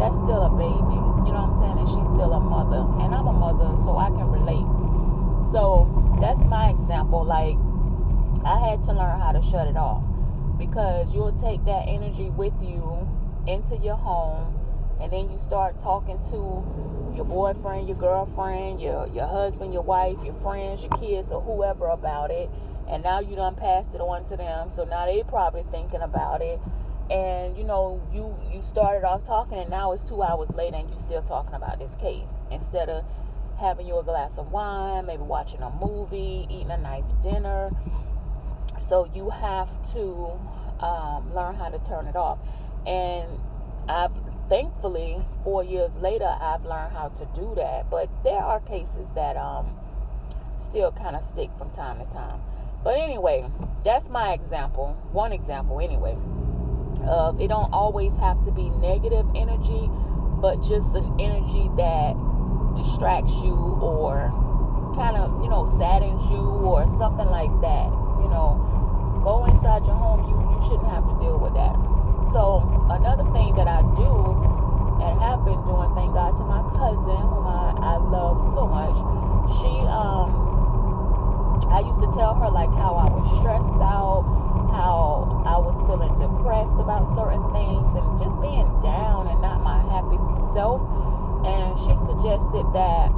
that's 0.00 0.16
still 0.16 0.48
a 0.48 0.52
baby. 0.56 0.96
You 1.28 1.36
know 1.36 1.44
what 1.44 1.52
I'm 1.52 1.60
saying? 1.60 1.76
And 1.76 1.88
she's 1.88 2.08
still 2.16 2.32
a 2.32 2.40
mother. 2.40 2.80
And 3.04 3.12
I'm 3.12 3.28
a 3.28 3.32
mother, 3.32 3.76
so 3.84 3.98
I 4.00 4.08
can 4.08 4.24
relate. 4.32 4.64
So 5.52 5.84
that's 6.20 6.40
my 6.48 6.70
example. 6.70 7.24
Like, 7.28 7.60
I 8.48 8.56
had 8.72 8.82
to 8.88 8.92
learn 8.96 9.20
how 9.20 9.32
to 9.32 9.42
shut 9.42 9.68
it 9.68 9.76
off 9.76 10.00
because 10.56 11.12
you'll 11.12 11.36
take 11.36 11.64
that 11.66 11.84
energy 11.84 12.30
with 12.30 12.56
you 12.64 13.04
into 13.46 13.76
your 13.76 13.96
home 13.96 14.56
and 15.00 15.12
then 15.12 15.30
you 15.30 15.38
start 15.38 15.78
talking 15.78 16.18
to 16.30 16.64
your 17.18 17.26
boyfriend, 17.26 17.88
your 17.88 17.96
girlfriend, 17.96 18.80
your 18.80 19.08
your 19.08 19.26
husband, 19.26 19.74
your 19.74 19.82
wife, 19.82 20.16
your 20.24 20.34
friends, 20.34 20.82
your 20.82 20.92
kids, 20.92 21.32
or 21.32 21.40
whoever 21.42 21.88
about 21.88 22.30
it. 22.30 22.48
And 22.88 23.02
now 23.02 23.18
you 23.18 23.34
done 23.36 23.56
passed 23.56 23.94
it 23.94 24.00
on 24.00 24.24
to 24.26 24.36
them. 24.36 24.70
So 24.70 24.84
now 24.84 25.04
they 25.04 25.22
probably 25.24 25.64
thinking 25.70 26.00
about 26.00 26.40
it. 26.40 26.60
And 27.10 27.58
you 27.58 27.64
know 27.64 28.00
you 28.14 28.36
you 28.52 28.62
started 28.62 29.04
off 29.04 29.24
talking 29.24 29.58
and 29.58 29.68
now 29.68 29.92
it's 29.92 30.08
two 30.08 30.22
hours 30.22 30.50
later 30.54 30.76
and 30.76 30.88
you 30.88 30.96
still 30.96 31.22
talking 31.22 31.54
about 31.54 31.80
this 31.80 31.96
case. 31.96 32.30
Instead 32.52 32.88
of 32.88 33.04
having 33.58 33.88
you 33.88 33.98
a 33.98 34.04
glass 34.04 34.38
of 34.38 34.52
wine 34.52 35.06
maybe 35.06 35.22
watching 35.22 35.60
a 35.62 35.70
movie 35.70 36.46
eating 36.48 36.70
a 36.70 36.78
nice 36.78 37.12
dinner. 37.20 37.68
So 38.88 39.10
you 39.12 39.30
have 39.30 39.92
to 39.94 40.38
um, 40.78 41.34
learn 41.34 41.56
how 41.56 41.68
to 41.68 41.78
turn 41.80 42.06
it 42.06 42.14
off. 42.14 42.38
And 42.86 43.26
i've 43.88 44.12
thankfully 44.48 45.22
four 45.44 45.62
years 45.62 45.98
later 45.98 46.36
i've 46.40 46.64
learned 46.64 46.92
how 46.92 47.08
to 47.08 47.26
do 47.34 47.52
that 47.54 47.88
but 47.90 48.08
there 48.24 48.40
are 48.40 48.60
cases 48.60 49.06
that 49.14 49.36
um, 49.36 49.76
still 50.58 50.90
kind 50.92 51.14
of 51.14 51.22
stick 51.22 51.50
from 51.58 51.70
time 51.70 52.02
to 52.02 52.10
time 52.10 52.40
but 52.84 52.96
anyway, 52.96 53.44
that's 53.84 54.08
my 54.08 54.32
example. 54.32 54.96
One 55.12 55.32
example, 55.32 55.80
anyway. 55.80 56.16
Of 57.06 57.40
it 57.40 57.48
don't 57.48 57.72
always 57.72 58.16
have 58.18 58.42
to 58.44 58.50
be 58.50 58.70
negative 58.70 59.26
energy, 59.34 59.90
but 60.40 60.62
just 60.62 60.94
an 60.94 61.20
energy 61.20 61.70
that 61.76 62.14
distracts 62.76 63.34
you 63.42 63.54
or 63.54 64.30
kind 64.94 65.16
of, 65.16 65.42
you 65.42 65.50
know, 65.50 65.66
saddens 65.78 66.22
you 66.30 66.38
or 66.38 66.86
something 66.98 67.26
like 67.26 67.52
that. 67.62 67.88
You 68.22 68.28
know, 68.30 68.56
go 69.28 69.44
inside 69.44 69.84
your 69.84 70.00
home, 70.00 70.24
you, 70.24 70.32
you 70.40 70.58
shouldn't 70.64 70.88
have 70.88 71.04
to 71.04 71.12
deal 71.20 71.36
with 71.36 71.52
that. 71.52 71.76
So, 72.32 72.64
another 72.88 73.28
thing 73.36 73.52
that 73.60 73.68
I 73.68 73.84
do 73.92 74.08
and 75.04 75.20
have 75.20 75.44
been 75.44 75.60
doing, 75.68 75.92
thank 75.92 76.16
God 76.16 76.32
to 76.40 76.44
my 76.48 76.64
cousin, 76.80 77.20
whom 77.28 77.44
I, 77.44 77.76
I 77.76 77.94
love 78.08 78.40
so 78.56 78.64
much, 78.64 78.96
she 79.60 79.84
um 79.84 80.48
I 81.68 81.84
used 81.84 82.00
to 82.00 82.08
tell 82.16 82.32
her 82.40 82.48
like 82.48 82.72
how 82.72 82.96
I 82.96 83.12
was 83.12 83.28
stressed 83.36 83.76
out, 83.84 84.24
how 84.72 85.44
I 85.44 85.60
was 85.60 85.76
feeling 85.84 86.14
depressed 86.16 86.80
about 86.80 87.04
certain 87.12 87.44
things, 87.52 87.84
and 88.00 88.16
just 88.16 88.40
being 88.40 88.64
down 88.80 89.28
and 89.28 89.42
not 89.44 89.60
my 89.60 89.84
happy 89.92 90.16
self. 90.56 90.80
And 91.44 91.76
she 91.76 91.92
suggested 92.00 92.64
that 92.72 93.12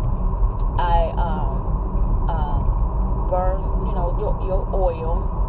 I 0.74 1.14
um, 1.14 2.26
um, 2.26 2.60
burn, 3.30 3.62
you 3.86 3.94
know, 3.94 4.16
your, 4.18 4.34
your 4.42 4.66
oil, 4.74 5.39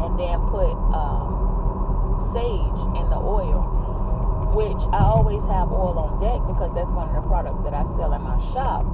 and 0.00 0.18
then 0.18 0.40
put 0.50 0.74
um, 0.92 2.18
sage 2.32 2.80
in 2.98 3.10
the 3.10 3.16
oil 3.16 3.76
which 4.56 4.80
I 4.88 5.04
always 5.04 5.44
have 5.46 5.70
oil 5.70 5.98
on 5.98 6.16
deck 6.16 6.40
because 6.48 6.72
that's 6.74 6.90
one 6.90 7.08
of 7.10 7.14
the 7.14 7.28
products 7.28 7.60
that 7.60 7.74
I 7.74 7.84
sell 7.84 8.14
in 8.14 8.22
my 8.22 8.38
shop. 8.54 8.88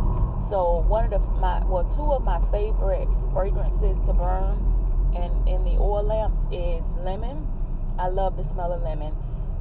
So 0.51 0.83
one 0.89 1.05
of 1.05 1.11
the 1.11 1.19
my 1.39 1.65
well 1.67 1.85
two 1.85 2.13
of 2.13 2.25
my 2.25 2.43
favorite 2.51 3.09
fragrances 3.33 3.99
to 4.07 4.13
burn 4.13 4.59
in 5.15 5.31
in 5.47 5.63
the 5.65 5.79
oil 5.79 6.03
lamps 6.03 6.41
is 6.51 6.83
lemon. 7.05 7.47
I 7.99 8.09
love 8.09 8.37
the 8.37 8.43
smell 8.43 8.73
of 8.73 8.83
lemon, 8.83 9.15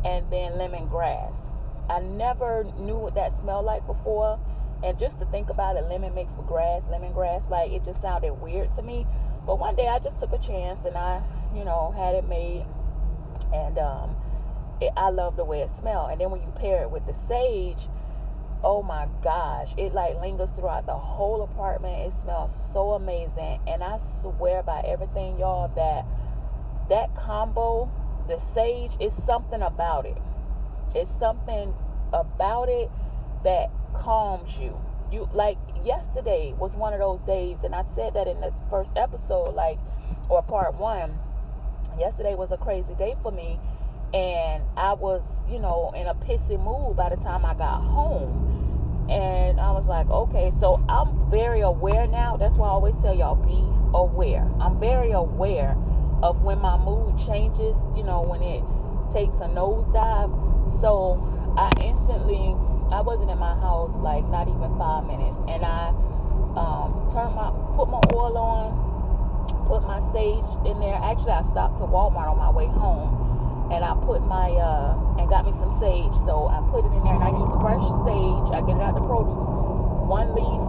and 0.04 0.26
then 0.32 0.54
lemongrass. 0.54 1.46
I 1.88 2.00
never 2.00 2.64
knew 2.80 2.98
what 2.98 3.14
that 3.14 3.38
smelled 3.38 3.66
like 3.66 3.86
before, 3.86 4.40
and 4.84 4.98
just 4.98 5.20
to 5.20 5.26
think 5.26 5.50
about 5.50 5.76
it, 5.76 5.84
lemon 5.86 6.16
mixed 6.16 6.38
with 6.38 6.48
grass, 6.48 6.86
lemongrass, 6.86 7.50
like 7.50 7.72
it 7.72 7.84
just 7.84 8.02
sounded 8.02 8.34
weird 8.42 8.74
to 8.76 8.82
me. 8.82 9.06
But 9.46 9.60
one 9.60 9.76
day 9.76 9.88
I 9.88 10.00
just 10.00 10.20
took 10.20 10.34
a 10.34 10.38
chance 10.38 10.86
and 10.86 10.96
I, 10.96 11.24
you 11.56 11.66
know, 11.66 11.94
had 11.96 12.16
it 12.16 12.28
made, 12.28 12.66
and 13.54 13.78
um, 13.78 14.16
it, 14.80 14.92
I 14.96 15.10
love 15.10 15.36
the 15.36 15.46
way 15.46 15.62
it 15.62 15.70
smells. 15.70 16.10
And 16.12 16.22
then 16.22 16.32
when 16.32 16.42
you 16.42 16.54
pair 16.56 16.84
it 16.84 16.92
with 16.92 17.06
the 17.06 17.14
sage 17.14 17.88
oh 18.64 18.84
my 18.84 19.08
gosh, 19.24 19.74
it 19.78 19.94
like 19.94 20.20
lingers 20.22 20.52
throughout 20.52 20.86
the 20.86 20.96
whole 20.96 21.42
apartment. 21.42 22.08
It 22.08 22.14
smells 22.14 22.56
so 22.74 22.92
amazing. 22.92 23.60
And 23.68 23.84
I 23.84 23.98
swear 24.22 24.64
by 24.64 24.82
everything, 24.82 25.40
y'all, 25.40 25.70
that 25.76 26.06
that 26.90 27.16
combo, 27.16 27.92
the 28.28 28.38
sage, 28.38 28.92
is 29.00 29.14
something 29.14 29.62
about 29.62 30.06
it. 30.06 30.18
It's 30.94 31.12
something 31.18 31.74
about 32.14 32.70
it 32.70 32.92
that 33.44 33.72
calms 33.94 34.58
you. 34.58 34.78
You 35.12 35.30
like 35.34 35.58
yesterday 35.84 36.54
was 36.58 36.76
one 36.76 36.94
of 36.94 37.00
those 37.00 37.24
days, 37.24 37.64
and 37.64 37.76
I 37.76 37.84
said 37.94 38.14
that 38.14 38.28
in 38.28 38.40
this 38.42 38.54
first 38.70 38.98
episode, 38.98 39.54
like 39.54 39.78
or 40.30 40.42
part 40.42 40.76
one. 40.76 41.18
Yesterday 42.00 42.36
was 42.36 42.52
a 42.54 42.58
crazy 42.58 42.96
day 42.96 43.16
for 43.22 43.34
me 43.34 43.60
and 44.14 44.64
I 44.76 44.94
was, 44.94 45.22
you 45.50 45.60
know, 45.60 45.94
in 45.96 46.08
a 46.08 46.14
pissy 46.14 46.62
mood 46.62 46.98
by 46.98 47.10
the 47.10 47.16
time 47.16 47.46
I 47.46 47.54
got 47.54 47.82
home. 47.82 49.08
And 49.10 49.60
I 49.60 49.72
was 49.72 49.88
like, 49.88 50.10
okay, 50.10 50.52
so 50.60 50.84
I'm 50.88 51.30
very 51.30 51.62
aware 51.62 52.08
now. 52.08 52.38
That's 52.38 52.56
why 52.56 52.68
I 52.68 52.72
always 52.72 52.96
tell 52.98 53.16
y'all 53.16 53.36
be 53.36 53.64
aware. 53.98 54.50
I'm 54.60 54.80
very 54.80 55.12
aware 55.12 55.78
of 56.22 56.44
when 56.44 56.60
my 56.60 56.78
mood 56.78 57.18
changes, 57.18 57.76
you 57.96 58.04
know, 58.04 58.22
when 58.22 58.42
it 58.42 58.64
takes 59.12 59.38
a 59.38 59.48
nosedive. 59.48 60.32
So 60.80 61.20
I 61.58 61.72
instantly, 61.82 62.56
I 62.92 63.02
wasn't 63.02 63.32
in 63.32 63.40
my 63.40 63.56
house 63.56 63.96
like 64.00 64.28
not 64.28 64.48
even 64.48 64.78
five 64.78 65.06
minutes, 65.08 65.38
and 65.48 65.64
I 65.64 65.90
um, 66.60 67.08
turned 67.12 67.36
my, 67.36 67.52
put 67.76 67.90
my 67.90 68.02
oil 68.14 68.38
on, 68.38 68.76
put 69.68 69.84
my 69.88 70.00
sage 70.12 70.44
in 70.68 70.80
there. 70.80 71.00
Actually, 71.00 71.40
I 71.40 71.42
stopped 71.42 71.78
to 71.80 71.84
Walmart 71.84 72.28
on 72.28 72.38
my 72.38 72.52
way 72.52 72.68
home 72.68 73.22
and 73.72 73.88
I 73.88 73.96
put 74.04 74.20
my 74.28 74.52
uh, 74.60 75.16
and 75.16 75.30
got 75.32 75.48
me 75.48 75.56
some 75.56 75.72
sage. 75.80 76.12
So 76.28 76.52
I 76.52 76.60
put 76.76 76.84
it 76.84 76.92
in 76.92 77.02
there 77.08 77.16
and 77.16 77.24
I 77.24 77.32
use 77.32 77.56
fresh 77.64 77.84
sage. 78.04 78.52
I 78.52 78.60
get 78.68 78.76
it 78.76 78.84
out 78.84 79.00
the 79.00 79.06
produce. 79.08 79.48
One 80.12 80.36
leaf, 80.36 80.60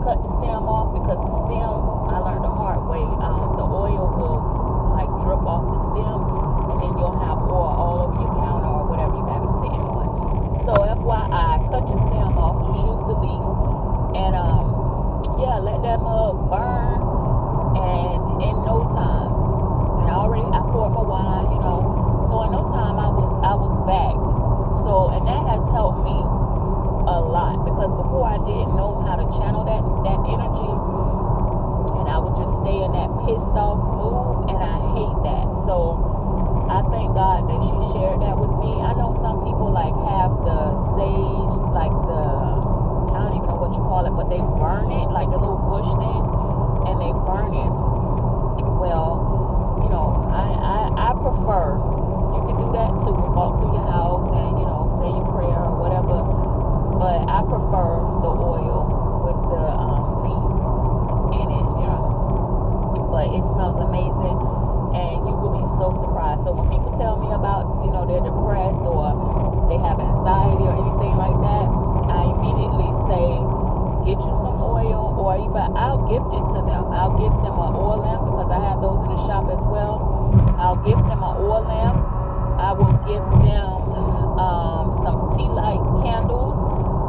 cut 0.00 0.24
the 0.24 0.32
stem 0.40 0.64
off 0.64 0.96
because 0.96 1.20
the 1.20 1.34
stem 1.44 1.76
I 2.08 2.24
learned 2.24 2.48
the 2.48 2.54
hard 2.56 2.88
way. 2.88 3.04
Um, 3.20 3.60
the 3.60 3.68
oil 3.68 4.08
will 4.16 4.40
like 4.96 5.12
drip 5.20 5.44
off 5.44 5.64
the 5.76 5.80
stem, 5.92 6.18
and 6.72 6.76
then 6.80 6.92
you'll 6.96 7.20
have 7.20 7.36
oil 7.44 7.68
all 7.68 7.96
over 8.08 8.16
your 8.16 8.32
counter 8.40 8.72
or 8.72 8.88
whatever 8.88 9.12
you 9.12 9.28
have 9.28 9.44
it 9.44 9.52
sitting 9.60 9.84
on. 9.84 10.08
So 10.64 10.72
FYI, 10.72 11.57
cut 11.70 11.88
your 11.88 12.00
stem 12.00 12.36
off. 12.36 12.66
Just 12.66 12.80
use 12.84 13.02
the 13.06 13.16
leaf, 13.16 13.44
and 14.16 14.32
um, 14.34 14.64
yeah, 15.40 15.60
let 15.60 15.80
that 15.84 16.00
mug 16.00 16.48
burn, 16.48 17.00
and 17.76 18.42
in 18.42 18.56
no 18.64 18.84
time, 18.92 19.32
and 20.02 20.06
I 20.10 20.16
already 20.16 20.48
I 20.48 20.60
poured 20.72 20.92
my 20.92 21.04
wine, 21.04 21.46
you 21.52 21.60
know 21.60 21.98
so 22.28 22.44
in 22.44 22.52
no 22.52 22.68
time 22.68 23.00
I 23.00 23.08
was 23.08 23.32
I 23.40 23.56
was 23.56 23.72
back. 23.88 24.12
So 24.84 25.08
and 25.16 25.24
that 25.24 25.48
has 25.48 25.64
helped 25.72 26.04
me 26.04 26.12
a 26.12 27.18
lot 27.24 27.64
because 27.64 27.88
before 27.96 28.28
I 28.28 28.36
didn't 28.44 28.76
know 28.76 29.00
how 29.00 29.16
to 29.16 29.24
channel 29.40 29.64
that 29.64 29.80
that 30.04 30.20
energy 30.28 30.72
and 31.96 32.04
I 32.04 32.20
would 32.20 32.36
just 32.36 32.52
stay 32.60 32.84
in 32.84 32.92
that 32.92 33.08
pissed 33.24 33.56
off 33.56 33.80
mood 33.80 34.52
and 34.52 34.60
I 34.60 34.76
hate 34.92 35.18
that. 35.24 35.48
So 35.64 35.96
I 36.68 36.84
thank 36.92 37.16
God 37.16 37.48
that 37.48 37.60
she 37.64 37.76
shared 37.96 38.20
that 38.20 38.36
with 38.36 38.52
me. 38.60 38.76
I 38.76 38.92
know 38.92 39.16
some 39.16 39.40
people 39.48 39.72
like 39.72 39.96
have 39.96 40.36
the 40.44 40.60
sage, 41.00 41.54
like 41.72 41.96
the 42.12 42.24
I 43.16 43.24
don't 43.24 43.40
even 43.40 43.48
know 43.48 43.56
what 43.56 43.72
you 43.72 43.80
call 43.80 44.04
it, 44.04 44.12
but 44.12 44.28
they 44.28 44.44
burn 44.60 44.92
it, 44.92 45.08
like 45.16 45.32
the 45.32 45.40
little 45.40 45.64
bush 45.64 45.88
thing, 45.96 46.22
and 46.92 47.00
they 47.00 47.08
burn 47.24 47.56
it. 47.56 47.72
Well, 48.68 49.80
you 49.80 49.88
know, 49.88 50.28
I, 50.28 50.92
I, 50.92 51.08
I 51.08 51.10
prefer 51.16 51.98
you 52.34 52.44
can 52.44 52.47
do 52.58 52.74
that 52.74 52.90
too. 53.06 53.14
Walk 53.14 53.62
through 53.62 53.78
your 53.78 53.86
house 53.86 54.26
and, 54.34 54.58
you 54.58 54.66
know, 54.66 54.90
say 54.98 55.06
your 55.06 55.26
prayer 55.30 55.62
or 55.62 55.78
whatever. 55.78 56.26
But 56.98 57.22
I 57.30 57.46
prefer 57.46 58.02
the 58.26 58.32
oil 58.34 58.82
with 59.22 59.40
the 59.54 59.62
um, 59.62 60.26
leaf 60.26 61.38
in 61.38 61.48
it, 61.54 61.66
you 61.78 61.86
know. 61.86 63.06
But 63.14 63.30
it 63.30 63.46
smells 63.46 63.78
amazing 63.78 64.38
and 64.90 65.22
you 65.22 65.34
will 65.38 65.54
be 65.54 65.66
so 65.78 65.94
surprised. 66.02 66.42
So 66.42 66.50
when 66.50 66.66
people 66.66 66.90
tell 66.98 67.14
me 67.22 67.30
about, 67.30 67.86
you 67.86 67.94
know, 67.94 68.02
they're 68.02 68.26
depressed 68.26 68.82
or 68.82 69.14
they 69.70 69.78
have 69.78 70.02
anxiety 70.02 70.66
or 70.66 70.74
anything 70.74 71.14
like 71.14 71.38
that, 71.38 71.66
I 72.10 72.26
immediately 72.26 72.90
say, 73.06 73.38
get 74.02 74.18
you 74.18 74.34
some 74.34 74.58
oil 74.58 75.14
or 75.14 75.38
even 75.38 75.78
I'll 75.78 76.10
gift 76.10 76.34
it 76.34 76.44
to 76.58 76.60
them. 76.66 76.90
I'll 76.90 77.14
gift 77.14 77.38
them 77.46 77.54
an 77.54 77.78
oil 77.78 78.02
lamp 78.02 78.26
because 78.26 78.50
I 78.50 78.58
have 78.58 78.82
those 78.82 78.98
in 79.06 79.14
the 79.14 79.20
shop 79.30 79.46
as 79.46 79.62
well. 79.70 80.02
I'll 80.58 80.80
gift 80.82 81.06
them 81.06 81.22
an 81.22 81.34
oil 81.38 81.62
lamp 81.62 82.18
I 82.58 82.72
will 82.74 82.90
give 83.06 83.22
them 83.46 83.70
um, 84.34 84.90
some 85.06 85.30
tea 85.38 85.46
light 85.46 85.78
candles 86.02 86.58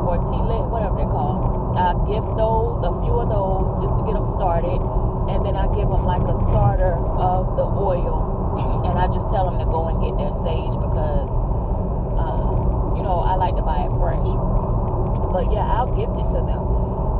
or 0.05 0.21
tea 0.29 0.37
lit, 0.45 0.69
whatever 0.69 1.01
they're 1.01 1.09
called. 1.09 1.73
I 1.73 1.97
give 2.05 2.21
those, 2.37 2.85
a 2.85 2.93
few 3.01 3.17
of 3.17 3.33
those, 3.33 3.81
just 3.81 3.97
to 3.97 4.05
get 4.05 4.13
them 4.13 4.29
started. 4.29 4.77
And 5.25 5.41
then 5.41 5.57
I 5.57 5.65
give 5.73 5.89
them 5.89 6.05
like 6.05 6.21
a 6.21 6.37
starter 6.53 6.93
of 7.17 7.57
the 7.57 7.65
oil. 7.65 8.85
And 8.85 8.93
I 8.93 9.09
just 9.09 9.25
tell 9.33 9.49
them 9.49 9.57
to 9.57 9.65
go 9.65 9.89
and 9.89 9.97
get 10.05 10.21
their 10.21 10.33
sage 10.45 10.75
because, 10.77 11.33
um, 12.21 12.93
you 12.93 13.01
know, 13.01 13.25
I 13.25 13.33
like 13.33 13.57
to 13.57 13.65
buy 13.65 13.89
it 13.89 13.93
fresh. 13.97 14.18
But 14.33 15.51
yeah, 15.51 15.65
I'll 15.65 15.93
gift 15.93 16.17
it 16.17 16.27
to 16.35 16.41
them. 16.41 16.63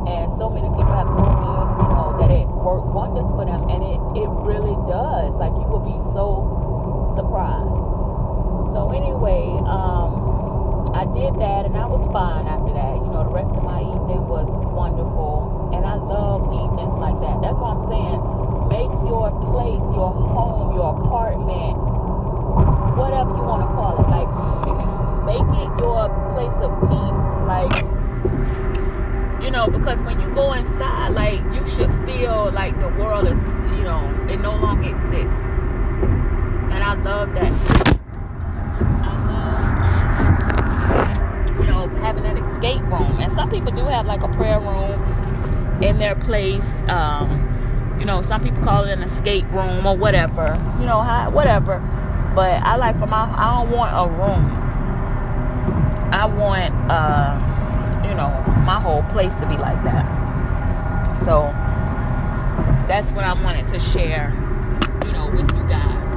And 0.08 0.32
so 0.38 0.48
many 0.48 0.68
people 0.68 0.90
have 0.90 1.12
told 1.12 1.30
me, 1.30 1.50
you 1.84 1.88
know, 1.94 2.16
that 2.18 2.30
it 2.30 2.48
worked 2.48 2.88
wonders 2.90 3.30
for 3.32 3.44
them. 3.44 3.68
And 3.68 3.84
it, 3.84 4.00
it 4.24 4.30
really 4.42 4.74
does. 4.88 5.36
Like, 5.36 5.52
you 5.54 5.66
will 5.68 5.84
be 5.84 5.98
so 6.12 7.12
surprised. 7.14 7.78
So 8.72 8.90
anyway, 8.90 9.44
um, 9.68 10.90
I 10.94 11.04
did 11.06 11.38
that 11.38 11.66
and 11.66 11.76
I 11.76 11.86
was 11.86 12.02
fine 12.10 12.46
after 12.46 12.72
that. 12.74 12.96
You 12.98 13.10
know, 13.14 13.24
the 13.24 13.34
rest 13.34 13.52
of 13.54 13.62
my 13.62 13.80
evening 13.80 14.26
was 14.26 14.48
wonderful. 14.68 15.70
And 15.72 15.86
I 15.86 15.94
love 15.94 16.50
evenings 16.50 16.96
like 16.98 17.16
that. 17.22 17.38
That's 17.40 17.58
what 17.62 17.78
I'm 17.78 17.84
saying. 17.86 18.18
Make 18.74 18.92
your 19.06 19.30
place, 19.54 19.86
your 19.94 20.10
home, 20.10 20.74
your 20.74 20.98
apartment, 20.98 21.78
whatever 22.98 23.30
you 23.36 23.44
want 23.46 23.62
to 23.62 23.70
call 23.74 23.94
it. 24.02 24.08
Like, 24.10 24.30
make 25.30 25.46
it 25.62 25.70
your 25.78 26.19
place 26.32 26.52
of 26.62 26.72
peace. 26.88 27.30
Like, 27.46 27.84
you 29.42 29.50
know, 29.50 29.68
because 29.68 30.02
when 30.02 30.20
you 30.20 30.32
go 30.34 30.52
inside, 30.52 31.14
like, 31.14 31.40
you 31.54 31.66
should 31.66 31.92
feel 32.06 32.50
like 32.52 32.78
the 32.80 32.88
world 32.88 33.26
is, 33.26 33.38
you 33.76 33.84
know, 33.84 34.08
it 34.28 34.40
no 34.40 34.54
longer 34.56 34.88
exists. 34.88 35.40
And 36.72 36.84
I 36.84 36.94
love 36.94 37.34
that 37.34 38.00
you 41.60 41.66
know, 41.66 41.88
having 41.96 42.24
an 42.24 42.38
escape 42.38 42.80
room. 42.82 43.18
And 43.20 43.30
some 43.32 43.50
people 43.50 43.70
do 43.72 43.84
have 43.84 44.06
like 44.06 44.22
a 44.22 44.28
prayer 44.28 44.60
room 44.60 45.82
in 45.82 45.98
their 45.98 46.14
place. 46.14 46.72
Um, 46.88 47.46
you 47.98 48.06
know, 48.06 48.22
some 48.22 48.42
people 48.42 48.62
call 48.62 48.84
it 48.84 48.92
an 48.92 49.02
escape 49.02 49.50
room 49.52 49.86
or 49.86 49.96
whatever. 49.96 50.56
You 50.78 50.86
know, 50.86 51.02
whatever. 51.32 51.78
But 52.34 52.62
I 52.62 52.76
like 52.76 52.98
for 52.98 53.06
my, 53.06 53.30
I 53.36 53.62
don't 53.62 53.76
want 53.76 53.92
a 53.94 54.08
room. 54.10 54.59
I 56.20 56.26
want, 56.26 56.74
uh, 56.90 57.32
you 58.06 58.14
know, 58.14 58.28
my 58.66 58.78
whole 58.78 59.02
place 59.04 59.34
to 59.36 59.46
be 59.46 59.56
like 59.56 59.82
that. 59.84 60.04
So 61.24 61.48
that's 62.86 63.10
what 63.12 63.24
I 63.24 63.32
wanted 63.42 63.66
to 63.68 63.78
share, 63.78 64.28
you 65.06 65.12
know, 65.12 65.30
with 65.30 65.50
you 65.56 65.66
guys. 65.66 66.10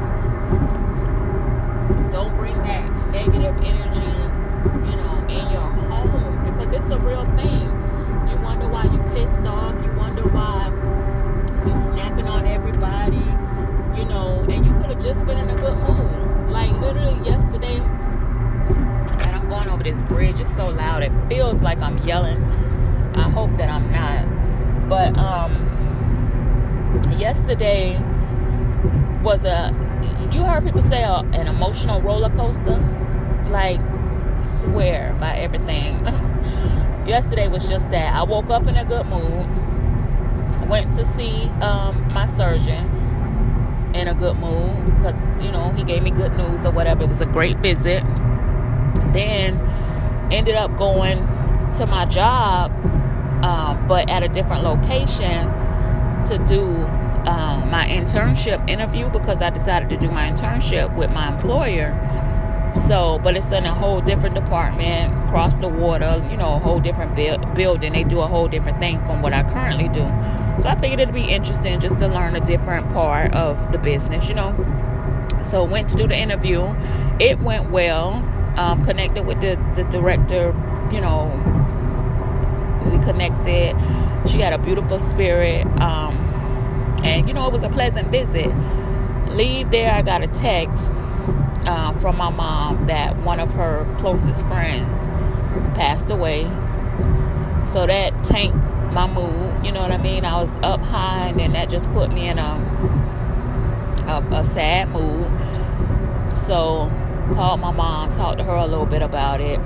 Don't 2.11 2.35
bring 2.35 2.57
that 2.63 2.91
negative 3.13 3.55
energy, 3.63 4.11
you 4.89 4.97
know, 4.97 5.25
in 5.29 5.53
your 5.53 5.71
home 5.87 6.51
because 6.51 6.73
it's 6.73 6.91
a 6.91 6.99
real 6.99 7.23
thing. 7.37 7.63
You 8.29 8.35
wonder 8.43 8.67
why 8.67 8.83
you 8.83 8.99
pissed 9.15 9.47
off. 9.47 9.81
You 9.81 9.93
wonder 9.93 10.23
why 10.23 10.67
you 11.65 11.75
snapping 11.77 12.27
on 12.27 12.45
everybody, 12.45 13.23
you 13.97 14.03
know, 14.03 14.45
and 14.49 14.65
you 14.65 14.73
could 14.81 14.89
have 14.89 15.01
just 15.01 15.25
been 15.25 15.37
in 15.37 15.49
a 15.49 15.55
good 15.55 15.77
mood. 15.77 16.49
Like 16.49 16.73
literally 16.81 17.25
yesterday, 17.25 17.79
going 19.53 19.69
over 19.69 19.83
this 19.83 20.01
bridge. 20.03 20.39
It's 20.39 20.55
so 20.55 20.67
loud. 20.69 21.03
It 21.03 21.11
feels 21.29 21.61
like 21.61 21.79
I'm 21.79 21.99
yelling. 21.99 22.41
I 23.15 23.29
hope 23.29 23.51
that 23.57 23.69
I'm 23.69 23.91
not. 23.91 24.89
But 24.89 25.15
um, 25.17 25.53
yesterday 27.17 27.99
was 29.21 29.45
a. 29.45 29.71
You 30.31 30.43
heard 30.43 30.63
people 30.65 30.81
say 30.81 31.03
a, 31.03 31.17
an 31.33 31.47
emotional 31.47 32.01
roller 32.01 32.29
coaster. 32.31 32.77
Like 33.47 33.81
swear 34.59 35.15
by 35.19 35.37
everything. 35.37 36.03
yesterday 37.07 37.47
was 37.47 37.67
just 37.67 37.91
that. 37.91 38.13
I 38.13 38.23
woke 38.23 38.49
up 38.49 38.65
in 38.65 38.75
a 38.75 38.85
good 38.85 39.05
mood. 39.05 39.47
Went 40.67 40.93
to 40.93 41.05
see 41.05 41.43
um, 41.61 42.11
my 42.13 42.25
surgeon 42.25 42.89
in 43.93 44.07
a 44.07 44.15
good 44.15 44.35
mood 44.37 44.85
because 44.97 45.27
you 45.39 45.51
know 45.51 45.69
he 45.75 45.83
gave 45.83 46.01
me 46.01 46.09
good 46.09 46.35
news 46.37 46.65
or 46.65 46.71
whatever. 46.71 47.03
It 47.03 47.09
was 47.09 47.21
a 47.21 47.27
great 47.27 47.57
visit. 47.57 48.03
Then 49.13 49.59
ended 50.31 50.55
up 50.55 50.75
going 50.77 51.17
to 51.75 51.85
my 51.87 52.05
job, 52.05 52.71
um, 53.43 53.87
but 53.87 54.09
at 54.09 54.23
a 54.23 54.27
different 54.27 54.63
location 54.63 55.51
to 56.25 56.43
do 56.47 56.67
um, 57.25 57.69
my 57.69 57.85
internship 57.85 58.69
interview 58.69 59.09
because 59.09 59.41
I 59.41 59.49
decided 59.49 59.89
to 59.89 59.97
do 59.97 60.09
my 60.09 60.29
internship 60.31 60.95
with 60.95 61.11
my 61.11 61.33
employer. 61.33 61.91
So, 62.87 63.19
but 63.23 63.37
it's 63.37 63.51
in 63.51 63.65
a 63.65 63.73
whole 63.73 64.01
different 64.01 64.35
department, 64.35 65.13
across 65.25 65.55
the 65.57 65.67
water, 65.67 66.25
you 66.29 66.37
know, 66.37 66.55
a 66.55 66.59
whole 66.59 66.79
different 66.79 67.15
bu- 67.15 67.37
building. 67.53 67.93
They 67.93 68.03
do 68.03 68.19
a 68.21 68.27
whole 68.27 68.47
different 68.47 68.79
thing 68.79 68.99
from 69.05 69.21
what 69.21 69.31
I 69.31 69.43
currently 69.43 69.89
do. 69.89 70.03
So 70.61 70.69
I 70.69 70.75
figured 70.75 70.99
it'd 70.99 71.13
be 71.13 71.29
interesting 71.29 71.79
just 71.79 71.99
to 71.99 72.07
learn 72.07 72.35
a 72.35 72.39
different 72.39 72.89
part 72.89 73.33
of 73.33 73.71
the 73.71 73.77
business, 73.77 74.27
you 74.27 74.35
know. 74.35 74.55
So 75.49 75.63
went 75.63 75.89
to 75.89 75.95
do 75.95 76.07
the 76.07 76.17
interview. 76.17 76.75
It 77.19 77.39
went 77.39 77.69
well. 77.69 78.11
Um, 78.55 78.83
connected 78.83 79.25
with 79.25 79.41
the, 79.41 79.57
the 79.75 79.83
director, 79.85 80.53
you 80.91 81.01
know. 81.01 81.27
We 82.85 82.99
connected. 83.03 83.75
She 84.29 84.39
had 84.39 84.53
a 84.53 84.57
beautiful 84.57 84.99
spirit. 84.99 85.65
Um, 85.81 86.15
and 87.03 87.27
you 87.27 87.33
know, 87.33 87.47
it 87.47 87.53
was 87.53 87.63
a 87.63 87.69
pleasant 87.69 88.09
visit. 88.11 88.53
Leave 89.29 89.71
there, 89.71 89.91
I 89.91 90.01
got 90.01 90.21
a 90.23 90.27
text 90.27 91.01
uh, 91.65 91.93
from 91.99 92.17
my 92.17 92.29
mom 92.29 92.87
that 92.87 93.17
one 93.23 93.39
of 93.39 93.53
her 93.53 93.91
closest 93.97 94.45
friends 94.45 95.07
passed 95.75 96.09
away. 96.09 96.43
So 97.65 97.87
that 97.87 98.23
tanked 98.23 98.55
my 98.93 99.07
mood. 99.07 99.65
You 99.65 99.71
know 99.71 99.81
what 99.81 99.91
I 99.91 99.97
mean? 99.97 100.25
I 100.25 100.35
was 100.41 100.51
up 100.61 100.81
high, 100.81 101.29
and 101.29 101.39
then 101.39 101.53
that 101.53 101.69
just 101.69 101.91
put 101.93 102.11
me 102.11 102.27
in 102.27 102.37
a 102.37 103.03
a, 104.07 104.21
a 104.31 104.43
sad 104.43 104.89
mood. 104.89 105.25
So 106.37 106.91
called 107.33 107.59
my 107.59 107.71
mom, 107.71 108.11
talked 108.15 108.37
to 108.39 108.43
her 108.43 108.55
a 108.55 108.65
little 108.65 108.85
bit 108.85 109.01
about 109.01 109.41
it, 109.41 109.59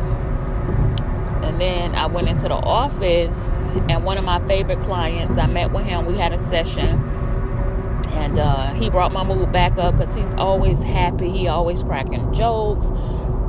and 1.43 1.59
then 1.59 1.95
I 1.95 2.05
went 2.05 2.27
into 2.27 2.47
the 2.47 2.55
office. 2.55 3.49
And 3.89 4.03
one 4.03 4.17
of 4.17 4.23
my 4.23 4.45
favorite 4.47 4.81
clients, 4.81 5.37
I 5.37 5.45
met 5.45 5.71
with 5.71 5.85
him. 5.85 6.05
We 6.05 6.15
had 6.17 6.33
a 6.33 6.39
session, 6.39 6.87
and 8.09 8.39
uh, 8.39 8.73
he 8.73 8.89
brought 8.89 9.11
my 9.11 9.23
mood 9.23 9.51
back 9.51 9.77
up 9.77 9.97
because 9.97 10.15
he's 10.15 10.33
always 10.35 10.81
happy. 10.81 11.29
He 11.29 11.47
always 11.47 11.83
cracking 11.83 12.33
jokes. 12.33 12.87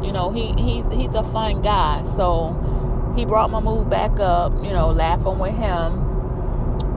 You 0.04 0.12
know, 0.12 0.30
he 0.30 0.52
he's 0.52 0.90
he's 0.92 1.14
a 1.14 1.24
fun 1.24 1.62
guy. 1.62 2.04
So 2.04 3.12
he 3.16 3.24
brought 3.24 3.50
my 3.50 3.60
mood 3.60 3.88
back 3.88 4.20
up, 4.20 4.52
you 4.62 4.70
know, 4.70 4.90
laughing 4.90 5.38
with 5.38 5.54
him. 5.56 6.04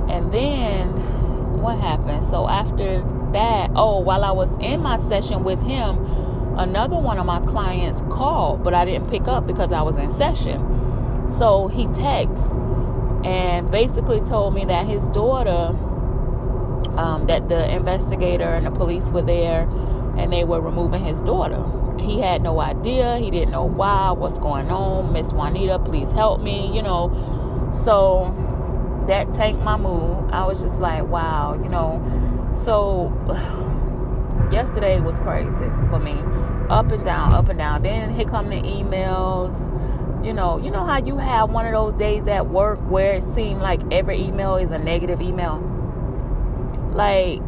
And 0.10 0.32
then 0.32 0.89
what 1.62 1.80
happened? 1.80 2.24
So 2.26 2.47
after 2.50 3.02
that, 3.32 3.71
oh, 3.76 4.00
while 4.00 4.24
I 4.24 4.32
was 4.32 4.56
in 4.60 4.82
my 4.82 4.97
session 4.97 5.43
with 5.43 5.62
him, 5.62 5.95
another 6.58 6.98
one 6.98 7.18
of 7.18 7.26
my 7.26 7.40
clients 7.42 8.02
called, 8.04 8.64
but 8.64 8.74
I 8.74 8.86
didn't 8.86 9.10
pick 9.10 9.28
up 9.28 9.48
because 9.48 9.72
I 9.72 9.82
was 9.82 9.96
in 9.96 10.10
session. 10.12 11.30
So 11.30 11.68
he 11.68 11.86
texted 11.88 13.26
and 13.26 13.70
basically 13.70 14.20
told 14.22 14.54
me 14.54 14.66
that 14.66 14.86
his 14.86 15.04
daughter, 15.08 15.76
um, 16.98 17.26
that 17.28 17.50
the 17.50 17.74
investigator 17.74 18.50
and 18.50 18.66
the 18.66 18.72
police 18.72 19.06
were 19.06 19.22
there 19.22 19.70
and 20.18 20.32
they 20.34 20.44
were 20.44 20.60
removing 20.60 21.04
his 21.04 21.22
daughter 21.22 21.64
he 22.02 22.20
had 22.20 22.42
no 22.42 22.60
idea. 22.60 23.18
He 23.18 23.32
didn't 23.32 23.52
know 23.52 23.66
why, 23.66 24.12
what's 24.12 24.40
going 24.40 24.70
on. 24.70 25.14
Miss 25.14 25.32
Juanita, 25.34 25.80
please 25.80 26.12
help 26.12 26.42
me, 26.42 26.74
you 26.76 26.82
know. 26.82 27.10
So 27.72 28.34
that 29.08 29.34
tanked 29.34 29.62
my 29.64 29.78
mood. 29.78 30.30
I 30.32 30.46
was 30.46 30.62
just 30.62 30.82
like, 30.82 31.06
wow, 31.08 31.60
you 31.62 31.70
know. 31.70 32.02
So 32.56 33.12
yesterday 34.52 35.00
was 35.00 35.16
crazy 35.20 35.70
for 35.90 36.00
me. 36.00 36.14
Up 36.72 36.90
and 36.92 37.04
down, 37.04 37.34
up 37.34 37.50
and 37.50 37.60
down. 37.60 37.84
Then 37.84 38.14
here 38.14 38.26
come 38.26 38.50
the 38.50 38.62
emails. 38.62 39.70
You 40.26 40.34
know, 40.34 40.58
you 40.58 40.72
know 40.72 40.86
how 40.86 41.04
you 41.04 41.18
have 41.18 41.52
one 41.52 41.66
of 41.66 41.74
those 41.74 41.94
days 41.94 42.28
at 42.28 42.48
work 42.48 42.80
where 42.90 43.16
it 43.16 43.24
seemed 43.24 43.62
like 43.62 43.82
every 43.92 44.22
email 44.22 44.56
is 44.56 44.72
a 44.72 44.78
negative 44.80 45.22
email? 45.22 45.58
Like 46.94 47.42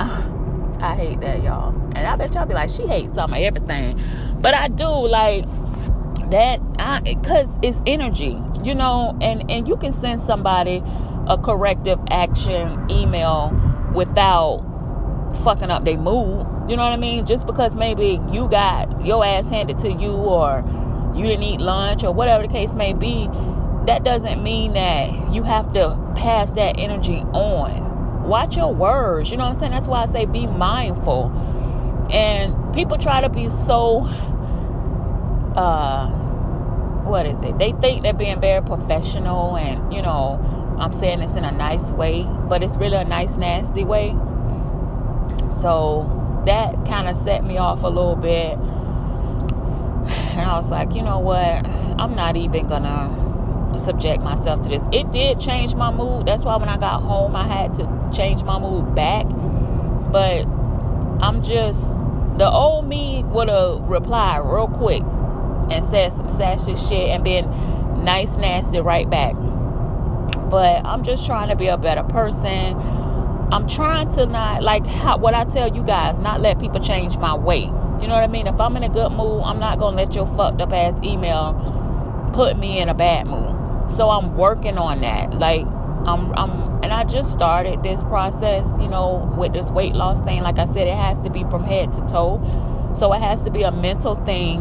I 0.00 0.94
hate 0.96 1.20
that, 1.20 1.42
y'all. 1.42 1.74
And 1.94 2.06
I 2.06 2.16
bet 2.16 2.34
y'all 2.34 2.46
be 2.46 2.54
like, 2.54 2.70
she 2.70 2.86
hates 2.86 3.14
some 3.14 3.32
of 3.32 3.38
everything. 3.38 4.00
But 4.40 4.54
I 4.54 4.68
do 4.68 4.88
like 4.88 5.44
that 6.30 6.60
I 6.78 7.00
because 7.00 7.58
it's 7.62 7.82
energy, 7.86 8.40
you 8.62 8.74
know, 8.74 9.16
and, 9.20 9.50
and 9.50 9.66
you 9.66 9.76
can 9.76 9.92
send 9.92 10.22
somebody 10.22 10.82
a 11.26 11.36
corrective 11.36 11.98
action 12.10 12.88
email 12.90 13.52
without 13.94 14.64
fucking 15.44 15.70
up 15.70 15.84
their 15.84 15.98
mood. 15.98 16.46
You 16.70 16.76
know 16.76 16.84
what 16.84 16.92
I 16.92 16.96
mean? 16.96 17.26
Just 17.26 17.46
because 17.46 17.74
maybe 17.74 18.20
you 18.30 18.48
got 18.48 19.04
your 19.04 19.24
ass 19.24 19.50
handed 19.50 19.78
to 19.80 19.92
you 19.92 20.12
or 20.12 20.64
you 21.14 21.26
didn't 21.26 21.42
eat 21.42 21.60
lunch 21.60 22.04
or 22.04 22.14
whatever 22.14 22.46
the 22.46 22.52
case 22.52 22.72
may 22.74 22.92
be, 22.92 23.28
that 23.86 24.04
doesn't 24.04 24.42
mean 24.42 24.74
that 24.74 25.32
you 25.32 25.42
have 25.42 25.72
to 25.72 25.98
pass 26.14 26.52
that 26.52 26.78
energy 26.78 27.18
on 27.32 27.90
watch 28.30 28.56
your 28.56 28.72
words. 28.72 29.30
You 29.30 29.36
know 29.36 29.44
what 29.44 29.54
I'm 29.54 29.58
saying? 29.58 29.72
That's 29.72 29.88
why 29.88 30.02
I 30.02 30.06
say 30.06 30.24
be 30.24 30.46
mindful. 30.46 31.30
And 32.10 32.72
people 32.72 32.96
try 32.96 33.20
to 33.20 33.28
be 33.28 33.48
so 33.48 34.06
uh 35.56 36.08
what 37.02 37.26
is 37.26 37.42
it? 37.42 37.58
They 37.58 37.72
think 37.72 38.02
they're 38.02 38.12
being 38.12 38.40
very 38.40 38.62
professional 38.62 39.56
and, 39.56 39.92
you 39.92 40.00
know, 40.00 40.76
I'm 40.78 40.92
saying 40.92 41.18
this 41.18 41.34
in 41.34 41.44
a 41.44 41.50
nice 41.50 41.90
way, 41.90 42.24
but 42.48 42.62
it's 42.62 42.76
really 42.76 42.96
a 42.96 43.04
nice 43.04 43.36
nasty 43.36 43.84
way. 43.84 44.10
So 45.60 46.19
that 46.46 46.86
kind 46.86 47.08
of 47.08 47.16
set 47.16 47.44
me 47.44 47.58
off 47.58 47.82
a 47.82 47.88
little 47.88 48.16
bit. 48.16 48.58
And 50.32 50.40
I 50.40 50.56
was 50.56 50.70
like, 50.70 50.94
you 50.94 51.02
know 51.02 51.18
what? 51.18 51.66
I'm 51.98 52.14
not 52.14 52.36
even 52.36 52.66
gonna 52.66 53.78
subject 53.78 54.22
myself 54.22 54.60
to 54.62 54.68
this. 54.68 54.82
It 54.92 55.10
did 55.10 55.40
change 55.40 55.74
my 55.74 55.90
mood. 55.90 56.26
That's 56.26 56.44
why 56.44 56.56
when 56.56 56.68
I 56.68 56.76
got 56.76 57.02
home, 57.02 57.36
I 57.36 57.46
had 57.46 57.74
to 57.74 58.10
change 58.12 58.42
my 58.42 58.58
mood 58.58 58.94
back. 58.94 59.26
But 60.10 60.46
I'm 61.22 61.42
just, 61.42 61.82
the 62.38 62.48
old 62.50 62.86
me 62.86 63.22
would 63.24 63.48
have 63.48 63.80
replied 63.82 64.38
real 64.38 64.68
quick 64.68 65.02
and 65.70 65.84
said 65.84 66.12
some 66.12 66.28
sassy 66.28 66.74
shit 66.76 67.10
and 67.10 67.22
been 67.22 67.48
nice, 68.04 68.36
nasty 68.36 68.80
right 68.80 69.08
back. 69.08 69.34
But 70.50 70.84
I'm 70.84 71.02
just 71.02 71.26
trying 71.26 71.48
to 71.50 71.56
be 71.56 71.68
a 71.68 71.76
better 71.76 72.02
person. 72.02 72.76
I'm 73.52 73.66
trying 73.66 74.12
to 74.12 74.26
not, 74.26 74.62
like 74.62 74.86
how, 74.86 75.18
what 75.18 75.34
I 75.34 75.44
tell 75.44 75.74
you 75.74 75.82
guys, 75.82 76.18
not 76.18 76.40
let 76.40 76.58
people 76.60 76.80
change 76.80 77.16
my 77.18 77.34
way. 77.34 77.60
You 78.00 78.06
know 78.06 78.14
what 78.14 78.24
I 78.24 78.28
mean? 78.28 78.46
If 78.46 78.60
I'm 78.60 78.76
in 78.76 78.82
a 78.82 78.88
good 78.88 79.10
mood, 79.12 79.42
I'm 79.44 79.58
not 79.58 79.78
to 79.78 79.88
let 79.88 80.14
your 80.14 80.26
fucked 80.26 80.60
up 80.60 80.72
ass 80.72 81.00
email 81.02 81.54
put 82.32 82.56
me 82.56 82.78
in 82.78 82.88
a 82.88 82.94
bad 82.94 83.26
mood. 83.26 83.90
So 83.90 84.08
I'm 84.08 84.36
working 84.36 84.78
on 84.78 85.00
that. 85.02 85.34
Like 85.34 85.66
I'm 86.06 86.32
I'm 86.34 86.82
and 86.82 86.92
I 86.92 87.04
just 87.04 87.30
started 87.30 87.82
this 87.82 88.02
process, 88.04 88.66
you 88.80 88.88
know, 88.88 89.34
with 89.36 89.52
this 89.52 89.70
weight 89.70 89.94
loss 89.94 90.20
thing. 90.22 90.42
Like 90.42 90.58
I 90.58 90.64
said, 90.64 90.86
it 90.86 90.94
has 90.94 91.18
to 91.20 91.30
be 91.30 91.44
from 91.44 91.64
head 91.64 91.92
to 91.94 92.00
toe. 92.06 92.40
So 92.98 93.12
it 93.12 93.20
has 93.20 93.42
to 93.42 93.50
be 93.50 93.62
a 93.62 93.72
mental 93.72 94.14
thing 94.14 94.60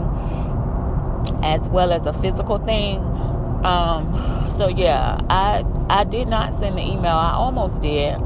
as 1.44 1.70
well 1.70 1.94
as 1.94 2.08
a 2.08 2.14
physical 2.14 2.58
thing. 2.58 3.00
Um, 3.64 4.50
so 4.50 4.68
yeah, 4.68 5.22
I 5.30 5.64
I 5.90 6.04
did 6.04 6.28
not 6.28 6.54
send 6.54 6.78
the 6.78 6.82
email. 6.82 7.16
I 7.16 7.32
almost 7.32 7.82
did. 7.82 8.18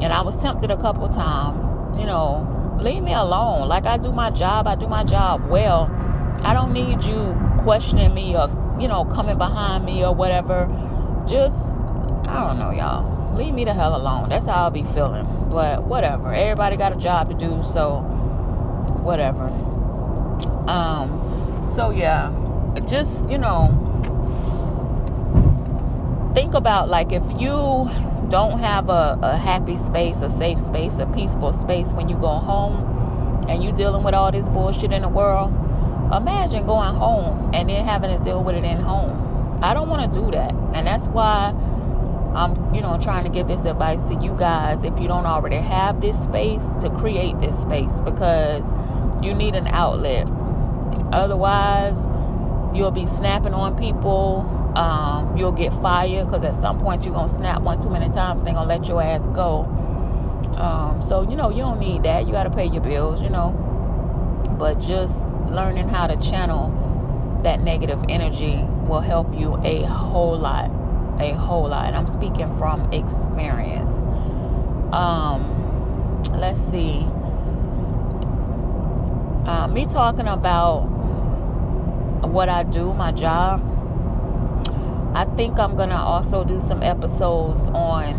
And 0.00 0.12
I 0.12 0.22
was 0.22 0.40
tempted 0.40 0.70
a 0.70 0.76
couple 0.76 1.08
times, 1.08 1.64
you 1.98 2.06
know, 2.06 2.78
leave 2.80 3.02
me 3.02 3.12
alone. 3.12 3.68
Like 3.68 3.86
I 3.86 3.96
do 3.96 4.12
my 4.12 4.30
job, 4.30 4.66
I 4.66 4.74
do 4.76 4.86
my 4.86 5.04
job 5.04 5.48
well. 5.48 5.90
I 6.44 6.52
don't 6.52 6.72
need 6.72 7.02
you 7.04 7.36
questioning 7.58 8.14
me 8.14 8.36
or 8.36 8.48
you 8.80 8.88
know, 8.88 9.04
coming 9.04 9.36
behind 9.36 9.84
me 9.84 10.04
or 10.04 10.14
whatever. 10.14 10.66
Just, 11.28 11.68
I 12.28 12.46
don't 12.46 12.58
know, 12.58 12.70
y'all. 12.70 13.34
Leave 13.34 13.54
me 13.54 13.64
the 13.64 13.74
hell 13.74 13.96
alone. 13.96 14.28
That's 14.28 14.46
how 14.46 14.64
I'll 14.64 14.70
be 14.70 14.84
feeling. 14.84 15.26
But 15.50 15.84
whatever. 15.84 16.32
Everybody 16.32 16.76
got 16.76 16.92
a 16.92 16.96
job 16.96 17.28
to 17.30 17.36
do, 17.36 17.62
so 17.62 18.00
whatever. 19.02 19.48
Um, 20.68 21.68
so 21.74 21.90
yeah, 21.90 22.32
just, 22.86 23.28
you 23.28 23.38
know, 23.38 23.74
think 26.34 26.54
about 26.54 26.88
like 26.88 27.12
if 27.12 27.24
you 27.40 27.90
don't 28.28 28.58
have 28.58 28.88
a, 28.88 29.18
a 29.22 29.36
happy 29.36 29.76
space, 29.76 30.20
a 30.22 30.30
safe 30.30 30.60
space, 30.60 30.98
a 30.98 31.06
peaceful 31.06 31.52
space 31.52 31.92
when 31.92 32.08
you 32.08 32.16
go 32.16 32.28
home 32.28 33.46
and 33.48 33.64
you 33.64 33.72
dealing 33.72 34.02
with 34.02 34.14
all 34.14 34.30
this 34.30 34.48
bullshit 34.48 34.92
in 34.92 35.02
the 35.02 35.08
world, 35.08 35.50
imagine 36.12 36.66
going 36.66 36.94
home 36.94 37.50
and 37.54 37.68
then 37.70 37.84
having 37.84 38.16
to 38.16 38.22
deal 38.22 38.42
with 38.42 38.54
it 38.54 38.64
in 38.64 38.76
home. 38.78 39.60
I 39.62 39.74
don't 39.74 39.88
want 39.88 40.12
to 40.12 40.20
do 40.20 40.30
that. 40.32 40.52
And 40.74 40.86
that's 40.86 41.08
why 41.08 41.54
I'm, 42.34 42.74
you 42.74 42.80
know, 42.80 42.98
trying 43.00 43.24
to 43.24 43.30
give 43.30 43.48
this 43.48 43.64
advice 43.64 44.02
to 44.02 44.14
you 44.14 44.34
guys 44.36 44.84
if 44.84 44.98
you 45.00 45.08
don't 45.08 45.26
already 45.26 45.56
have 45.56 46.00
this 46.00 46.22
space 46.22 46.68
to 46.80 46.90
create 46.90 47.38
this 47.40 47.58
space 47.58 48.00
because 48.02 48.64
you 49.24 49.34
need 49.34 49.54
an 49.54 49.66
outlet. 49.66 50.30
Otherwise, 51.12 52.06
you'll 52.76 52.90
be 52.90 53.06
snapping 53.06 53.54
on 53.54 53.76
people. 53.76 54.57
Um, 54.74 55.36
you'll 55.36 55.52
get 55.52 55.72
fired 55.72 56.26
because 56.26 56.44
at 56.44 56.54
some 56.54 56.78
point 56.78 57.04
you're 57.04 57.14
gonna 57.14 57.28
snap 57.28 57.62
one 57.62 57.80
too 57.80 57.90
many 57.90 58.08
times. 58.10 58.44
They're 58.44 58.54
gonna 58.54 58.68
let 58.68 58.86
your 58.86 59.02
ass 59.02 59.26
go. 59.28 59.64
Um, 60.56 61.00
so 61.00 61.22
you 61.22 61.36
know 61.36 61.50
you 61.50 61.58
don't 61.58 61.78
need 61.78 62.02
that. 62.02 62.26
You 62.26 62.32
got 62.32 62.44
to 62.44 62.50
pay 62.50 62.66
your 62.66 62.82
bills, 62.82 63.22
you 63.22 63.28
know. 63.28 63.50
But 64.58 64.80
just 64.80 65.18
learning 65.48 65.88
how 65.88 66.06
to 66.06 66.16
channel 66.16 67.40
that 67.44 67.60
negative 67.60 68.04
energy 68.08 68.64
will 68.86 69.00
help 69.00 69.32
you 69.38 69.56
a 69.62 69.84
whole 69.84 70.36
lot, 70.36 70.70
a 71.20 71.32
whole 71.34 71.68
lot. 71.68 71.86
And 71.86 71.96
I'm 71.96 72.06
speaking 72.06 72.54
from 72.56 72.92
experience. 72.92 73.92
Um, 74.92 76.22
let's 76.32 76.60
see. 76.60 77.06
Uh, 79.46 79.68
me 79.68 79.86
talking 79.86 80.26
about 80.26 80.80
what 82.26 82.48
I 82.48 82.64
do, 82.64 82.92
my 82.94 83.12
job. 83.12 83.77
I 85.14 85.24
think 85.36 85.58
I'm 85.58 85.76
gonna 85.76 85.96
also 85.96 86.44
do 86.44 86.60
some 86.60 86.82
episodes 86.82 87.68
on 87.68 88.14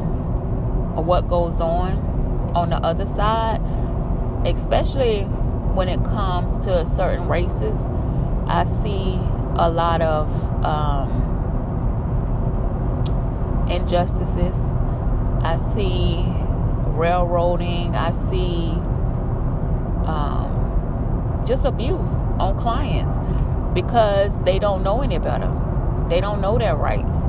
what 1.06 1.28
goes 1.28 1.62
on 1.62 2.52
on 2.56 2.69
the 2.71 2.78
other 2.78 3.06
side, 3.06 3.62
especially 4.45 5.23
when 5.23 5.88
it 5.88 6.04
comes 6.04 6.58
to 6.65 6.84
certain 6.86 7.28
races. 7.28 7.78
I 8.47 8.63
see 8.63 9.19
a 9.56 9.69
lot 9.69 10.02
of 10.02 10.65
um, 10.65 11.10
injustices. 13.69 14.56
I 15.41 15.56
see 15.56 16.25
railroading. 16.97 17.95
I 17.95 18.12
see 18.12 18.71
um, 20.06 21.43
just 21.45 21.65
abuse 21.65 22.13
on 22.39 22.58
clients 22.58 23.15
because 23.73 24.39
they 24.39 24.60
don't 24.60 24.84
know 24.84 25.02
any 25.02 25.19
better. 25.19 25.69
They 26.10 26.19
don't 26.22 26.41
know 26.41 26.58
their 26.58 26.76
rights. 26.76 27.19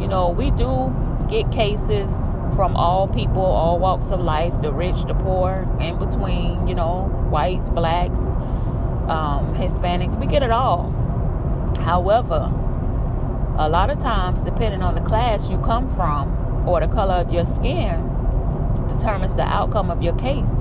You 0.00 0.06
know, 0.06 0.30
we 0.30 0.50
do 0.50 0.94
get 1.28 1.50
cases 1.50 2.16
from 2.54 2.76
all 2.76 3.08
people, 3.08 3.42
all 3.42 3.78
walks 3.78 4.10
of 4.10 4.20
life 4.20 4.60
the 4.60 4.72
rich, 4.72 5.04
the 5.04 5.14
poor, 5.14 5.68
in 5.80 5.98
between, 5.98 6.66
you 6.66 6.74
know, 6.74 7.04
whites, 7.30 7.70
blacks, 7.70 8.18
um, 8.18 9.54
Hispanics. 9.54 10.18
We 10.18 10.26
get 10.26 10.42
it 10.42 10.50
all. 10.50 10.90
However, 11.80 12.52
a 13.56 13.68
lot 13.68 13.90
of 13.90 14.00
times, 14.00 14.42
depending 14.42 14.82
on 14.82 14.94
the 14.94 15.00
class 15.00 15.50
you 15.50 15.58
come 15.58 15.88
from 15.88 16.68
or 16.68 16.80
the 16.80 16.88
color 16.88 17.14
of 17.14 17.32
your 17.32 17.44
skin, 17.44 18.06
determines 18.88 19.34
the 19.34 19.42
outcome 19.42 19.90
of 19.90 20.02
your 20.02 20.14
case. 20.16 20.52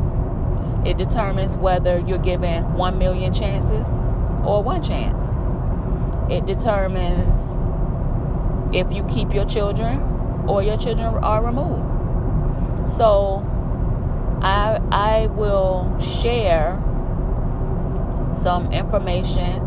It 0.85 0.97
determines 0.97 1.57
whether 1.57 1.99
you're 1.99 2.17
given 2.17 2.73
one 2.73 2.97
million 2.97 3.33
chances 3.33 3.87
or 4.45 4.63
one 4.63 4.81
chance. 4.81 5.31
It 6.29 6.45
determines 6.45 7.41
if 8.75 8.93
you 8.93 9.03
keep 9.05 9.33
your 9.33 9.45
children 9.45 9.99
or 10.47 10.61
your 10.61 10.77
children 10.77 11.15
are 11.15 11.43
removed. 11.43 12.87
So 12.97 13.43
I 14.41 14.79
I 14.91 15.27
will 15.27 15.99
share 15.99 16.81
some 18.35 18.71
information, 18.71 19.59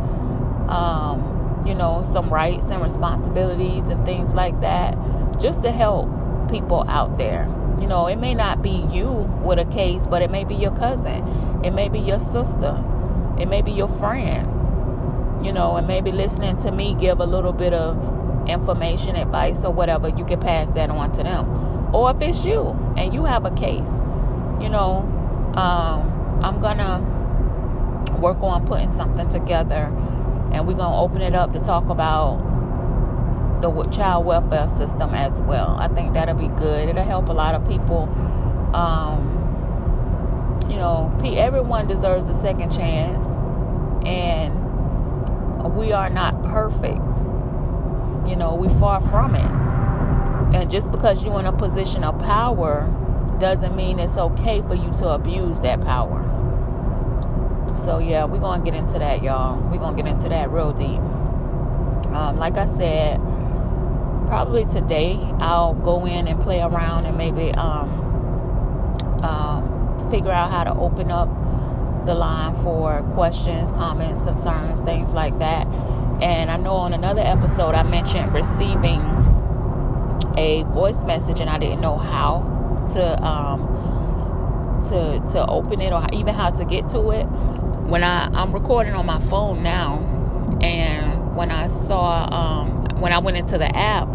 um, 0.68 1.62
you 1.66 1.74
know, 1.74 2.00
some 2.02 2.30
rights 2.30 2.66
and 2.66 2.82
responsibilities 2.82 3.88
and 3.88 4.04
things 4.04 4.34
like 4.34 4.60
that, 4.60 4.96
just 5.40 5.62
to 5.62 5.70
help 5.70 6.08
people 6.48 6.84
out 6.88 7.18
there. 7.18 7.48
You 7.80 7.86
know, 7.88 8.06
it 8.06 8.16
may 8.16 8.34
not 8.34 8.62
be 8.62 8.86
you 8.90 9.10
with 9.42 9.58
a 9.58 9.64
case, 9.64 10.06
but 10.06 10.22
it 10.22 10.30
may 10.30 10.44
be 10.44 10.54
your 10.54 10.70
cousin, 10.70 11.26
it 11.64 11.72
may 11.72 11.88
be 11.88 11.98
your 11.98 12.18
sister, 12.18 12.82
it 13.38 13.46
may 13.46 13.62
be 13.62 13.72
your 13.72 13.88
friend. 13.88 14.48
You 15.42 15.52
know, 15.52 15.76
and 15.76 15.86
maybe 15.86 16.12
listening 16.12 16.56
to 16.58 16.70
me 16.70 16.94
give 16.94 17.20
a 17.20 17.26
little 17.26 17.52
bit 17.52 17.72
of 17.72 18.48
information, 18.48 19.16
advice, 19.16 19.64
or 19.64 19.72
whatever, 19.72 20.08
you 20.08 20.24
can 20.24 20.40
pass 20.40 20.70
that 20.70 20.90
on 20.90 21.12
to 21.12 21.22
them. 21.22 21.94
Or 21.94 22.10
if 22.10 22.22
it's 22.22 22.44
you 22.44 22.70
and 22.96 23.12
you 23.12 23.24
have 23.24 23.44
a 23.44 23.50
case, 23.50 23.90
you 24.60 24.68
know, 24.68 24.98
um, 25.54 26.40
I'm 26.42 26.60
gonna 26.60 27.00
work 28.18 28.42
on 28.42 28.66
putting 28.66 28.92
something 28.92 29.28
together 29.28 29.92
and 30.52 30.66
we're 30.66 30.76
gonna 30.76 31.00
open 31.00 31.22
it 31.22 31.34
up 31.34 31.52
to 31.52 31.60
talk 31.60 31.88
about 31.88 32.50
the 33.60 33.70
child 33.90 34.26
welfare 34.26 34.66
system 34.66 35.14
as 35.14 35.40
well. 35.42 35.76
I 35.78 35.88
think 35.88 36.14
that'll 36.14 36.34
be 36.34 36.48
good. 36.48 36.88
It'll 36.88 37.04
help 37.04 37.28
a 37.28 37.32
lot 37.32 37.54
of 37.54 37.66
people. 37.66 38.08
Um, 38.74 39.38
you 40.68 40.76
know, 40.76 41.16
everyone 41.22 41.86
deserves 41.86 42.28
a 42.28 42.34
second 42.34 42.70
chance, 42.72 43.24
and 44.06 44.61
we 45.70 45.92
are 45.92 46.10
not 46.10 46.42
perfect. 46.42 47.26
You 48.28 48.36
know, 48.36 48.54
we 48.54 48.68
far 48.68 49.00
from 49.00 49.34
it. 49.34 49.50
And 50.56 50.70
just 50.70 50.90
because 50.90 51.24
you're 51.24 51.38
in 51.40 51.46
a 51.46 51.52
position 51.52 52.04
of 52.04 52.18
power 52.20 52.88
doesn't 53.38 53.74
mean 53.74 53.98
it's 53.98 54.18
okay 54.18 54.62
for 54.62 54.74
you 54.74 54.90
to 54.92 55.08
abuse 55.08 55.60
that 55.60 55.80
power. 55.80 56.28
So 57.76 57.98
yeah, 57.98 58.24
we're 58.24 58.38
gonna 58.38 58.64
get 58.64 58.74
into 58.74 58.98
that, 58.98 59.22
y'all. 59.22 59.60
We're 59.60 59.78
gonna 59.78 59.96
get 59.96 60.06
into 60.06 60.28
that 60.28 60.50
real 60.50 60.72
deep. 60.72 61.00
Um, 62.14 62.36
like 62.38 62.56
I 62.58 62.66
said, 62.66 63.16
probably 64.26 64.64
today 64.64 65.18
I'll 65.38 65.74
go 65.74 66.06
in 66.06 66.28
and 66.28 66.40
play 66.40 66.60
around 66.60 67.06
and 67.06 67.16
maybe 67.16 67.50
um, 67.52 67.88
um, 69.22 70.10
figure 70.10 70.30
out 70.30 70.50
how 70.50 70.64
to 70.64 70.74
open 70.74 71.10
up 71.10 71.28
the 72.06 72.14
line 72.14 72.54
for 72.56 73.02
questions, 73.14 73.70
comments, 73.72 74.22
concerns, 74.22 74.80
things 74.80 75.12
like 75.12 75.38
that. 75.38 75.66
And 76.22 76.50
I 76.50 76.56
know 76.56 76.74
on 76.74 76.92
another 76.92 77.22
episode 77.22 77.74
I 77.74 77.82
mentioned 77.82 78.32
receiving 78.32 79.00
a 80.36 80.64
voice 80.68 81.04
message 81.04 81.40
and 81.40 81.50
I 81.50 81.58
didn't 81.58 81.80
know 81.80 81.96
how 81.98 82.88
to 82.92 83.22
um, 83.24 84.80
to 84.88 85.20
to 85.32 85.46
open 85.46 85.80
it 85.80 85.92
or 85.92 86.06
even 86.12 86.34
how 86.34 86.50
to 86.50 86.64
get 86.64 86.88
to 86.90 87.10
it. 87.10 87.24
When 87.24 88.04
I 88.04 88.26
I'm 88.32 88.52
recording 88.52 88.94
on 88.94 89.06
my 89.06 89.18
phone 89.18 89.62
now, 89.62 89.98
and 90.60 91.34
when 91.36 91.50
I 91.50 91.66
saw 91.66 92.28
um, 92.32 93.00
when 93.00 93.12
I 93.12 93.18
went 93.18 93.36
into 93.36 93.58
the 93.58 93.74
app, 93.76 94.08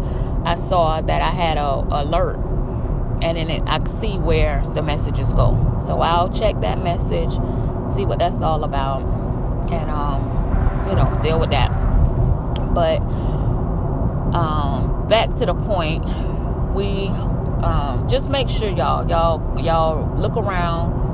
I 0.44 0.54
saw 0.54 1.00
that 1.00 1.22
I 1.22 1.30
had 1.30 1.58
a 1.58 1.84
alert, 1.90 2.36
and 3.22 3.36
then 3.36 3.50
it, 3.50 3.62
I 3.66 3.82
see 3.84 4.18
where 4.18 4.62
the 4.74 4.82
messages 4.82 5.32
go. 5.32 5.76
So 5.86 6.00
I'll 6.00 6.30
check 6.30 6.60
that 6.60 6.82
message 6.82 7.34
see 7.88 8.04
what 8.04 8.18
that's 8.18 8.42
all 8.42 8.64
about, 8.64 9.02
and 9.70 9.90
um, 9.90 10.88
you 10.88 10.94
know, 10.94 11.18
deal 11.20 11.38
with 11.38 11.50
that. 11.50 11.70
But 12.74 13.00
um, 14.34 15.06
back 15.08 15.34
to 15.36 15.46
the 15.46 15.54
point, 15.54 16.04
we 16.74 17.08
um, 17.64 18.06
just 18.08 18.30
make 18.30 18.48
sure 18.48 18.68
y'all, 18.68 19.08
y'all, 19.08 19.60
y'all 19.60 20.16
look 20.16 20.36
around. 20.36 21.06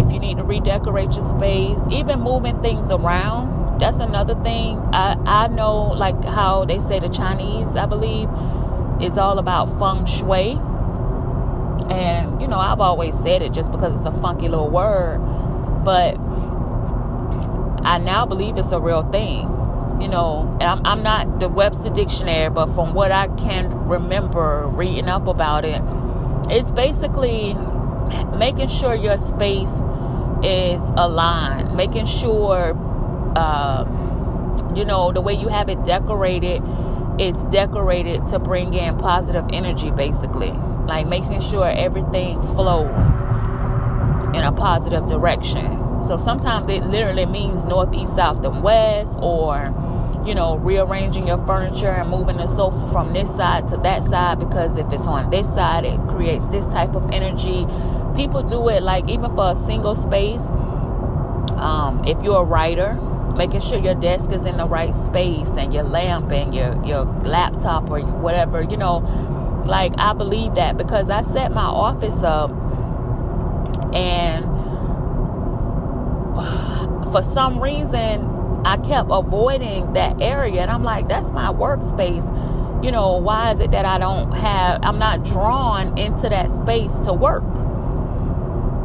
If 0.00 0.12
you 0.12 0.18
need 0.18 0.36
to 0.38 0.44
redecorate 0.44 1.12
your 1.12 1.26
space, 1.26 1.78
even 1.90 2.20
moving 2.20 2.60
things 2.62 2.90
around, 2.90 3.78
that's 3.78 3.98
another 3.98 4.34
thing. 4.42 4.78
I 4.92 5.16
I 5.26 5.48
know 5.48 5.88
like 5.88 6.22
how 6.24 6.64
they 6.64 6.78
say 6.78 6.98
the 6.98 7.08
Chinese, 7.08 7.76
I 7.76 7.86
believe, 7.86 8.28
is 9.00 9.16
all 9.18 9.38
about 9.38 9.66
feng 9.78 10.06
shui. 10.06 10.58
And 11.90 12.40
you 12.40 12.48
know, 12.48 12.58
I've 12.58 12.80
always 12.80 13.18
said 13.18 13.42
it 13.42 13.52
just 13.52 13.70
because 13.70 13.96
it's 13.96 14.06
a 14.06 14.20
funky 14.20 14.48
little 14.48 14.70
word 14.70 15.20
but 15.86 16.18
I 17.86 17.98
now 17.98 18.26
believe 18.26 18.58
it's 18.58 18.72
a 18.72 18.80
real 18.80 19.04
thing. 19.04 19.42
You 20.00 20.08
know, 20.08 20.58
I'm, 20.60 20.84
I'm 20.84 21.04
not 21.04 21.38
the 21.38 21.48
Webster 21.48 21.90
Dictionary, 21.90 22.50
but 22.50 22.74
from 22.74 22.92
what 22.92 23.12
I 23.12 23.28
can 23.28 23.72
remember 23.86 24.66
reading 24.66 25.08
up 25.08 25.28
about 25.28 25.64
it, 25.64 25.80
it's 26.50 26.72
basically 26.72 27.54
making 28.36 28.68
sure 28.68 28.96
your 28.96 29.16
space 29.16 29.70
is 30.42 30.82
aligned, 30.96 31.76
making 31.76 32.06
sure, 32.06 32.74
uh, 33.36 33.84
you 34.74 34.84
know, 34.84 35.12
the 35.12 35.20
way 35.20 35.34
you 35.34 35.46
have 35.46 35.68
it 35.68 35.84
decorated, 35.84 36.64
it's 37.20 37.44
decorated 37.44 38.26
to 38.26 38.40
bring 38.40 38.74
in 38.74 38.98
positive 38.98 39.44
energy, 39.52 39.92
basically. 39.92 40.50
Like 40.88 41.06
making 41.06 41.40
sure 41.40 41.68
everything 41.68 42.42
flows 42.54 43.35
in 44.36 44.44
a 44.44 44.52
positive 44.52 45.06
direction. 45.06 46.02
So 46.02 46.16
sometimes 46.16 46.68
it 46.68 46.84
literally 46.84 47.26
means 47.26 47.64
north, 47.64 47.94
east, 47.94 48.14
south, 48.14 48.44
and 48.44 48.62
west, 48.62 49.18
or 49.20 49.74
you 50.26 50.34
know, 50.34 50.56
rearranging 50.56 51.26
your 51.28 51.38
furniture 51.46 51.90
and 51.90 52.10
moving 52.10 52.36
the 52.36 52.46
sofa 52.46 52.86
from 52.88 53.12
this 53.12 53.28
side 53.36 53.68
to 53.68 53.76
that 53.78 54.02
side 54.02 54.40
because 54.40 54.76
if 54.76 54.92
it's 54.92 55.06
on 55.06 55.30
this 55.30 55.46
side, 55.46 55.84
it 55.84 56.00
creates 56.08 56.48
this 56.48 56.66
type 56.66 56.94
of 56.94 57.08
energy. 57.12 57.64
People 58.16 58.42
do 58.42 58.68
it 58.68 58.82
like 58.82 59.08
even 59.08 59.34
for 59.36 59.50
a 59.50 59.54
single 59.54 59.94
space. 59.94 60.40
Um, 61.56 62.02
if 62.06 62.20
you're 62.24 62.40
a 62.40 62.44
writer, 62.44 62.94
making 63.36 63.60
sure 63.60 63.78
your 63.78 63.94
desk 63.94 64.32
is 64.32 64.46
in 64.46 64.56
the 64.56 64.66
right 64.66 64.94
space 64.94 65.48
and 65.50 65.72
your 65.72 65.84
lamp 65.84 66.32
and 66.32 66.52
your, 66.52 66.84
your 66.84 67.04
laptop 67.22 67.88
or 67.88 68.00
whatever, 68.00 68.62
you 68.62 68.76
know, 68.76 68.98
like 69.66 69.92
I 69.98 70.12
believe 70.12 70.56
that 70.56 70.76
because 70.76 71.08
I 71.08 71.20
set 71.20 71.52
my 71.52 71.64
office 71.64 72.22
up 72.24 72.50
and 73.94 74.44
for 77.12 77.22
some 77.22 77.62
reason 77.62 78.32
I 78.66 78.76
kept 78.78 79.08
avoiding 79.12 79.92
that 79.92 80.20
area. 80.20 80.60
And 80.62 80.70
I'm 80.70 80.82
like, 80.82 81.06
that's 81.06 81.30
my 81.30 81.52
workspace. 81.52 82.24
You 82.84 82.90
know, 82.90 83.16
why 83.16 83.52
is 83.52 83.60
it 83.60 83.70
that 83.70 83.84
I 83.84 83.96
don't 83.98 84.32
have, 84.32 84.80
I'm 84.82 84.98
not 84.98 85.24
drawn 85.24 85.96
into 85.96 86.28
that 86.28 86.50
space 86.50 86.92
to 87.00 87.12
work? 87.12 87.44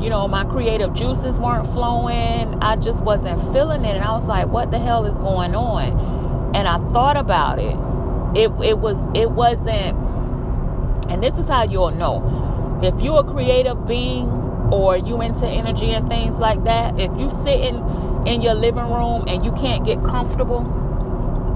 You 0.01 0.09
know, 0.09 0.27
my 0.27 0.45
creative 0.45 0.93
juices 0.93 1.39
weren't 1.39 1.67
flowing. 1.67 2.61
I 2.61 2.75
just 2.75 3.01
wasn't 3.01 3.41
feeling 3.53 3.83
it. 3.83 3.95
And 3.95 4.05
I 4.05 4.11
was 4.11 4.25
like, 4.25 4.47
what 4.47 4.69
the 4.71 4.79
hell 4.79 5.05
is 5.05 5.17
going 5.17 5.55
on? 5.55 6.55
And 6.55 6.67
I 6.67 6.77
thought 6.91 7.17
about 7.17 7.59
it. 7.59 7.75
It, 8.37 8.51
it 8.63 8.77
was, 8.77 8.97
it 9.15 9.31
wasn't, 9.31 9.97
and 11.11 11.21
this 11.21 11.37
is 11.37 11.49
how 11.49 11.63
you'll 11.63 11.91
know. 11.91 12.79
If 12.83 13.01
you're 13.01 13.19
a 13.19 13.23
creative 13.23 13.85
being 13.85 14.40
or 14.71 14.97
you 14.97 15.21
into 15.21 15.47
energy 15.47 15.91
and 15.91 16.09
things 16.09 16.39
like 16.39 16.63
that, 16.63 16.99
if 16.99 17.11
you 17.19 17.29
sitting 17.29 17.75
in 18.25 18.41
your 18.41 18.53
living 18.53 18.89
room 18.91 19.25
and 19.27 19.43
you 19.43 19.51
can't 19.53 19.85
get 19.85 20.03
comfortable 20.03 20.77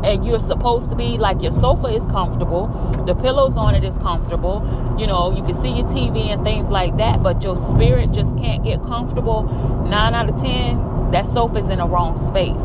and 0.04 0.25
you're 0.25 0.39
supposed 0.39 0.89
to 0.89 0.95
be 0.95 1.17
like 1.17 1.41
your 1.41 1.51
sofa 1.51 1.88
is 1.88 2.06
comfortable, 2.08 2.67
the 3.06 3.15
pillows 3.15 3.58
on 3.58 3.73
it 3.75 3.84
is 3.84 3.97
comfortable, 3.97 4.62
you 4.99 5.08
know, 5.08 5.36
you 5.36 5.43
can 5.43 5.54
see 5.54 5.69
your 5.69 5.88
TV 5.88 6.28
and 6.28 6.43
things 6.43 6.69
like 6.69 6.97
that, 6.97 7.23
but 7.23 7.43
your 7.43 7.58
spirit 7.58 8.12
just 8.12 8.38
can't 8.38 8.63
get 8.63 8.82
comfortable. 8.84 9.43
Nine 9.89 10.13
out 10.13 10.30
of 10.30 10.39
ten, 10.41 11.12
that 11.12 11.25
sofa's 11.25 11.69
in 11.69 11.80
the 11.80 11.88
wrong 11.88 12.17
space. 12.17 12.63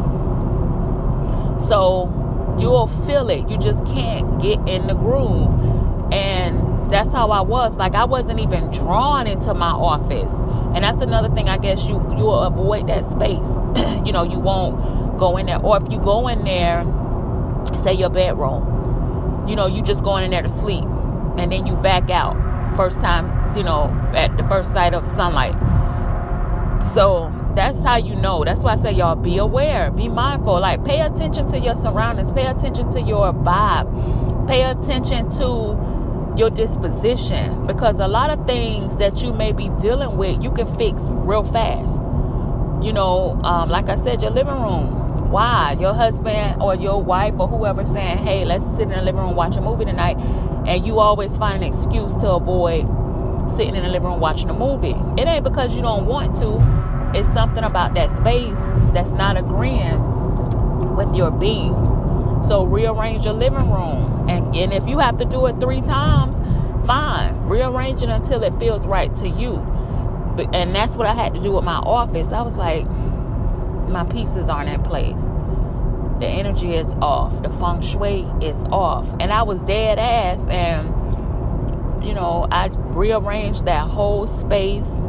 So 1.68 2.56
you'll 2.58 2.88
feel 3.06 3.30
it. 3.30 3.48
You 3.48 3.58
just 3.58 3.84
can't 3.86 4.40
get 4.42 4.58
in 4.68 4.86
the 4.86 4.94
groove. 4.94 5.48
And 6.12 6.69
that's 6.90 7.12
how 7.14 7.30
I 7.30 7.40
was. 7.40 7.76
Like 7.78 7.94
I 7.94 8.04
wasn't 8.04 8.40
even 8.40 8.70
drawn 8.70 9.26
into 9.26 9.54
my 9.54 9.70
office. 9.70 10.32
And 10.74 10.84
that's 10.84 11.00
another 11.02 11.28
thing 11.34 11.48
I 11.48 11.58
guess 11.58 11.84
you 11.86 11.94
you 12.16 12.24
will 12.24 12.40
avoid 12.40 12.86
that 12.88 13.04
space. 13.04 13.48
you 14.06 14.12
know, 14.12 14.22
you 14.22 14.38
won't 14.38 15.18
go 15.18 15.36
in 15.36 15.46
there. 15.46 15.60
Or 15.60 15.76
if 15.82 15.90
you 15.90 15.98
go 15.98 16.28
in 16.28 16.44
there, 16.44 16.84
say 17.82 17.94
your 17.94 18.10
bedroom, 18.10 19.46
you 19.48 19.56
know, 19.56 19.66
you 19.66 19.82
just 19.82 20.02
going 20.02 20.24
in 20.24 20.30
there 20.30 20.42
to 20.42 20.48
sleep. 20.48 20.84
And 21.38 21.52
then 21.52 21.66
you 21.66 21.76
back 21.76 22.10
out 22.10 22.36
first 22.76 23.00
time, 23.00 23.56
you 23.56 23.62
know, 23.62 23.84
at 24.14 24.36
the 24.36 24.44
first 24.44 24.72
sight 24.72 24.94
of 24.94 25.06
sunlight. 25.06 25.54
So 26.94 27.32
that's 27.54 27.82
how 27.82 27.96
you 27.96 28.14
know. 28.14 28.44
That's 28.44 28.62
why 28.62 28.72
I 28.72 28.76
say 28.76 28.92
y'all 28.92 29.16
be 29.16 29.38
aware, 29.38 29.90
be 29.90 30.08
mindful. 30.08 30.60
Like 30.60 30.84
pay 30.84 31.00
attention 31.00 31.48
to 31.48 31.58
your 31.58 31.74
surroundings, 31.74 32.32
pay 32.32 32.46
attention 32.46 32.90
to 32.92 33.02
your 33.02 33.32
vibe, 33.32 34.46
pay 34.46 34.62
attention 34.62 35.30
to 35.38 35.89
your 36.40 36.48
disposition 36.48 37.66
because 37.66 38.00
a 38.00 38.08
lot 38.08 38.30
of 38.30 38.46
things 38.46 38.96
that 38.96 39.22
you 39.22 39.30
may 39.30 39.52
be 39.52 39.68
dealing 39.78 40.16
with 40.16 40.42
you 40.42 40.50
can 40.50 40.66
fix 40.66 41.04
real 41.10 41.44
fast. 41.44 41.96
You 42.82 42.94
know 42.94 43.38
um, 43.44 43.68
like 43.68 43.90
i 43.90 43.94
said 43.94 44.22
your 44.22 44.30
living 44.30 44.54
room. 44.54 45.30
Why? 45.30 45.76
Your 45.78 45.92
husband 45.92 46.62
or 46.62 46.74
your 46.74 47.00
wife 47.02 47.34
or 47.38 47.46
whoever 47.46 47.84
saying 47.84 48.16
hey 48.18 48.46
let's 48.46 48.64
sit 48.64 48.82
in 48.82 48.88
the 48.88 49.02
living 49.02 49.20
room 49.20 49.36
watch 49.36 49.54
a 49.56 49.60
movie 49.60 49.84
tonight 49.84 50.16
and 50.66 50.86
you 50.86 50.98
always 50.98 51.36
find 51.36 51.62
an 51.62 51.68
excuse 51.68 52.14
to 52.16 52.30
avoid 52.30 52.88
sitting 53.50 53.76
in 53.76 53.82
the 53.82 53.90
living 53.90 54.08
room 54.08 54.20
watching 54.20 54.48
a 54.48 54.54
movie. 54.54 54.96
It 55.20 55.28
ain't 55.28 55.44
because 55.44 55.74
you 55.74 55.82
don't 55.82 56.06
want 56.06 56.36
to. 56.36 57.12
It's 57.14 57.28
something 57.34 57.64
about 57.64 57.92
that 57.94 58.10
space 58.10 58.58
that's 58.94 59.10
not 59.10 59.36
agreeing 59.36 60.96
with 60.96 61.14
your 61.14 61.30
being. 61.30 61.74
So 62.48 62.64
rearrange 62.64 63.26
your 63.26 63.34
living 63.34 63.70
room. 63.70 64.09
And, 64.30 64.54
and 64.54 64.72
if 64.72 64.86
you 64.86 65.00
have 65.00 65.16
to 65.18 65.24
do 65.24 65.46
it 65.46 65.58
three 65.58 65.80
times, 65.80 66.36
fine. 66.86 67.36
Rearrange 67.48 68.02
it 68.04 68.08
until 68.08 68.44
it 68.44 68.56
feels 68.60 68.86
right 68.86 69.12
to 69.16 69.28
you. 69.28 69.56
But, 70.36 70.54
and 70.54 70.72
that's 70.74 70.96
what 70.96 71.08
I 71.08 71.14
had 71.14 71.34
to 71.34 71.40
do 71.40 71.50
with 71.52 71.64
my 71.64 71.78
office. 71.78 72.32
I 72.32 72.42
was 72.42 72.56
like, 72.56 72.88
my 73.88 74.04
pieces 74.04 74.48
aren't 74.48 74.70
in 74.70 74.82
place. 74.84 75.20
The 76.20 76.26
energy 76.28 76.74
is 76.74 76.94
off. 77.02 77.42
The 77.42 77.50
feng 77.50 77.80
shui 77.80 78.24
is 78.40 78.62
off. 78.70 79.12
And 79.18 79.32
I 79.32 79.42
was 79.42 79.62
dead 79.62 79.98
ass. 79.98 80.46
And, 80.46 82.04
you 82.04 82.14
know, 82.14 82.46
I 82.52 82.68
rearranged 82.68 83.64
that 83.64 83.88
whole 83.88 84.28
space. 84.28 85.00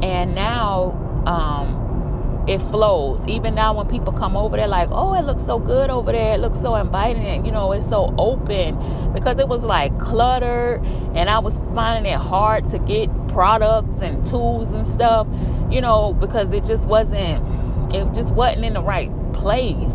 And 0.00 0.36
now, 0.36 0.92
um, 1.26 1.89
it 2.50 2.60
flows. 2.60 3.24
Even 3.28 3.54
now, 3.54 3.72
when 3.72 3.86
people 3.86 4.12
come 4.12 4.36
over, 4.36 4.56
they're 4.56 4.66
like, 4.66 4.88
"Oh, 4.90 5.14
it 5.14 5.22
looks 5.22 5.44
so 5.44 5.60
good 5.60 5.88
over 5.88 6.10
there. 6.10 6.34
It 6.34 6.40
looks 6.40 6.58
so 6.60 6.74
inviting, 6.74 7.24
and 7.24 7.46
you 7.46 7.52
know, 7.52 7.70
it's 7.70 7.88
so 7.88 8.12
open." 8.18 8.76
Because 9.12 9.38
it 9.38 9.46
was 9.46 9.64
like 9.64 9.96
cluttered, 10.00 10.84
and 11.14 11.30
I 11.30 11.38
was 11.38 11.60
finding 11.74 12.12
it 12.12 12.18
hard 12.18 12.68
to 12.70 12.80
get 12.80 13.08
products 13.28 14.02
and 14.02 14.26
tools 14.26 14.72
and 14.72 14.84
stuff. 14.84 15.28
You 15.70 15.80
know, 15.80 16.12
because 16.12 16.52
it 16.52 16.64
just 16.64 16.88
wasn't. 16.88 17.40
It 17.94 18.12
just 18.14 18.34
wasn't 18.34 18.64
in 18.64 18.74
the 18.74 18.82
right 18.82 19.10
place. 19.32 19.94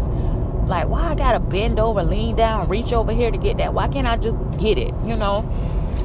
Like, 0.67 0.87
why 0.87 1.09
I 1.09 1.15
gotta 1.15 1.41
bend 1.41 1.77
over, 1.77 2.03
lean 2.03 2.37
down, 2.37 2.69
reach 2.69 2.93
over 2.93 3.11
here 3.11 3.31
to 3.31 3.37
get 3.37 3.57
that? 3.57 3.73
Why 3.73 3.89
can't 3.89 4.07
I 4.07 4.15
just 4.15 4.39
get 4.57 4.77
it? 4.77 4.93
You 5.05 5.17
know? 5.17 5.43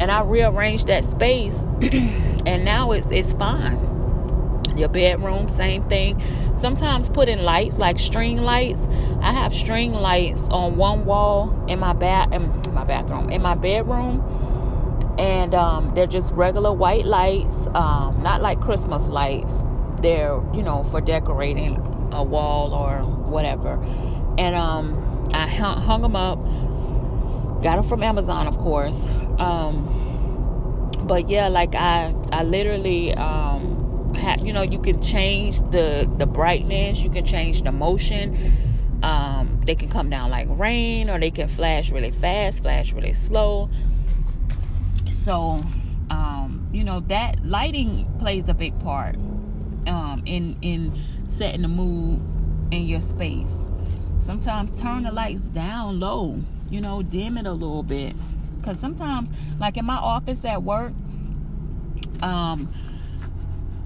And 0.00 0.10
I 0.10 0.22
rearranged 0.22 0.88
that 0.88 1.04
space, 1.04 1.62
and 2.44 2.64
now 2.64 2.90
it's 2.90 3.10
it's 3.12 3.32
fine 3.34 3.89
your 4.80 4.88
bedroom 4.88 5.48
same 5.48 5.82
thing. 5.84 6.20
Sometimes 6.58 7.08
put 7.08 7.28
in 7.28 7.44
lights 7.44 7.78
like 7.78 7.98
string 7.98 8.40
lights. 8.40 8.88
I 9.20 9.32
have 9.32 9.54
string 9.54 9.92
lights 9.92 10.48
on 10.50 10.76
one 10.76 11.04
wall 11.04 11.64
in 11.68 11.78
my 11.78 11.92
bath 11.92 12.32
in 12.32 12.74
my 12.74 12.84
bathroom 12.84 13.30
in 13.30 13.42
my 13.42 13.54
bedroom. 13.54 14.24
And 15.18 15.54
um, 15.54 15.94
they're 15.94 16.06
just 16.06 16.32
regular 16.32 16.72
white 16.72 17.04
lights 17.04 17.66
um, 17.74 18.22
not 18.22 18.40
like 18.42 18.60
christmas 18.60 19.06
lights. 19.06 19.64
They're 20.00 20.42
you 20.54 20.62
know 20.62 20.84
for 20.84 21.00
decorating 21.00 21.76
a 22.12 22.24
wall 22.24 22.74
or 22.74 23.02
whatever. 23.04 23.74
And 24.38 24.54
um, 24.56 25.28
i 25.34 25.46
hung, 25.46 26.02
them 26.02 26.16
up. 26.16 26.42
Got 27.62 27.76
them 27.76 27.84
from 27.84 28.02
amazon 28.02 28.46
of 28.46 28.56
course. 28.58 29.04
Um, 29.38 29.96
but 31.02 31.28
yeah 31.28 31.48
like 31.48 31.74
i 31.74 32.14
i 32.30 32.42
literally 32.44 33.12
um, 33.14 33.79
you 34.42 34.52
know, 34.52 34.62
you 34.62 34.78
can 34.80 35.00
change 35.00 35.60
the 35.70 36.10
the 36.18 36.26
brightness, 36.26 37.00
you 37.00 37.10
can 37.10 37.24
change 37.24 37.62
the 37.62 37.72
motion. 37.72 38.98
Um, 39.02 39.60
they 39.64 39.74
can 39.74 39.88
come 39.88 40.10
down 40.10 40.30
like 40.30 40.46
rain, 40.50 41.08
or 41.08 41.18
they 41.18 41.30
can 41.30 41.48
flash 41.48 41.90
really 41.90 42.10
fast, 42.10 42.62
flash 42.62 42.92
really 42.92 43.12
slow. 43.12 43.70
So, 45.24 45.62
um, 46.10 46.66
you 46.72 46.84
know, 46.84 47.00
that 47.00 47.44
lighting 47.44 48.10
plays 48.18 48.48
a 48.48 48.54
big 48.54 48.78
part 48.80 49.16
um, 49.86 50.22
in 50.26 50.56
in 50.62 50.92
setting 51.28 51.62
the 51.62 51.68
mood 51.68 52.20
in 52.70 52.86
your 52.86 53.00
space. 53.00 53.64
Sometimes 54.18 54.72
turn 54.72 55.04
the 55.04 55.12
lights 55.12 55.48
down 55.48 55.98
low, 55.98 56.40
you 56.70 56.80
know, 56.80 57.02
dim 57.02 57.38
it 57.38 57.46
a 57.46 57.52
little 57.52 57.82
bit. 57.82 58.14
Cause 58.62 58.78
sometimes, 58.78 59.30
like 59.58 59.78
in 59.78 59.86
my 59.86 59.96
office 59.96 60.44
at 60.44 60.62
work, 60.62 60.92
um, 62.22 62.68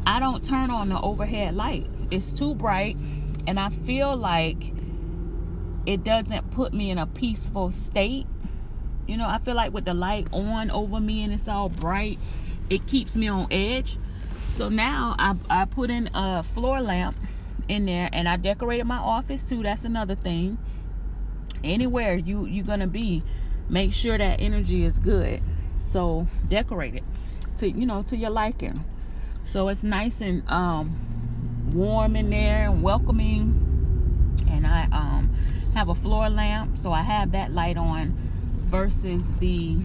I 0.06 0.20
don't 0.20 0.44
turn 0.44 0.70
on 0.70 0.90
the 0.90 1.00
overhead 1.00 1.54
light. 1.54 1.86
It's 2.10 2.32
too 2.32 2.54
bright, 2.54 2.96
and 3.46 3.58
I 3.58 3.70
feel 3.70 4.16
like 4.16 4.72
it 5.86 6.04
doesn't 6.04 6.50
put 6.50 6.72
me 6.72 6.90
in 6.90 6.98
a 6.98 7.06
peaceful 7.06 7.70
state. 7.70 8.26
You 9.06 9.16
know, 9.16 9.28
I 9.28 9.38
feel 9.38 9.54
like 9.54 9.72
with 9.72 9.84
the 9.84 9.94
light 9.94 10.28
on 10.32 10.70
over 10.70 10.98
me 11.00 11.22
and 11.22 11.32
it's 11.32 11.48
all 11.48 11.68
bright, 11.68 12.18
it 12.70 12.86
keeps 12.86 13.16
me 13.16 13.28
on 13.28 13.48
edge. 13.50 13.98
So 14.50 14.68
now 14.68 15.14
I, 15.18 15.34
I 15.50 15.64
put 15.66 15.90
in 15.90 16.08
a 16.14 16.42
floor 16.42 16.80
lamp 16.80 17.16
in 17.68 17.86
there 17.86 18.08
and 18.12 18.28
I 18.28 18.36
decorated 18.36 18.84
my 18.84 18.96
office 18.96 19.42
too. 19.42 19.62
That's 19.62 19.84
another 19.84 20.14
thing. 20.14 20.58
Anywhere 21.62 22.14
you, 22.14 22.46
you're 22.46 22.64
going 22.64 22.80
to 22.80 22.86
be, 22.86 23.22
make 23.68 23.92
sure 23.92 24.16
that 24.16 24.40
energy 24.40 24.84
is 24.84 24.98
good. 24.98 25.42
So 25.90 26.26
decorate 26.48 26.94
it 26.94 27.04
to, 27.58 27.70
you 27.70 27.84
know, 27.84 28.02
to 28.04 28.16
your 28.16 28.30
liking. 28.30 28.84
So 29.44 29.68
it's 29.68 29.82
nice 29.82 30.20
and 30.20 30.42
um, 30.48 31.70
warm 31.72 32.16
in 32.16 32.30
there 32.30 32.68
and 32.68 32.82
welcoming. 32.82 33.60
And 34.50 34.66
I 34.66 34.88
um, 34.92 35.30
have 35.74 35.88
a 35.88 35.94
floor 35.94 36.28
lamp, 36.28 36.76
so 36.76 36.92
I 36.92 37.02
have 37.02 37.32
that 37.32 37.52
light 37.52 37.76
on 37.76 38.14
versus 38.64 39.30
the 39.38 39.76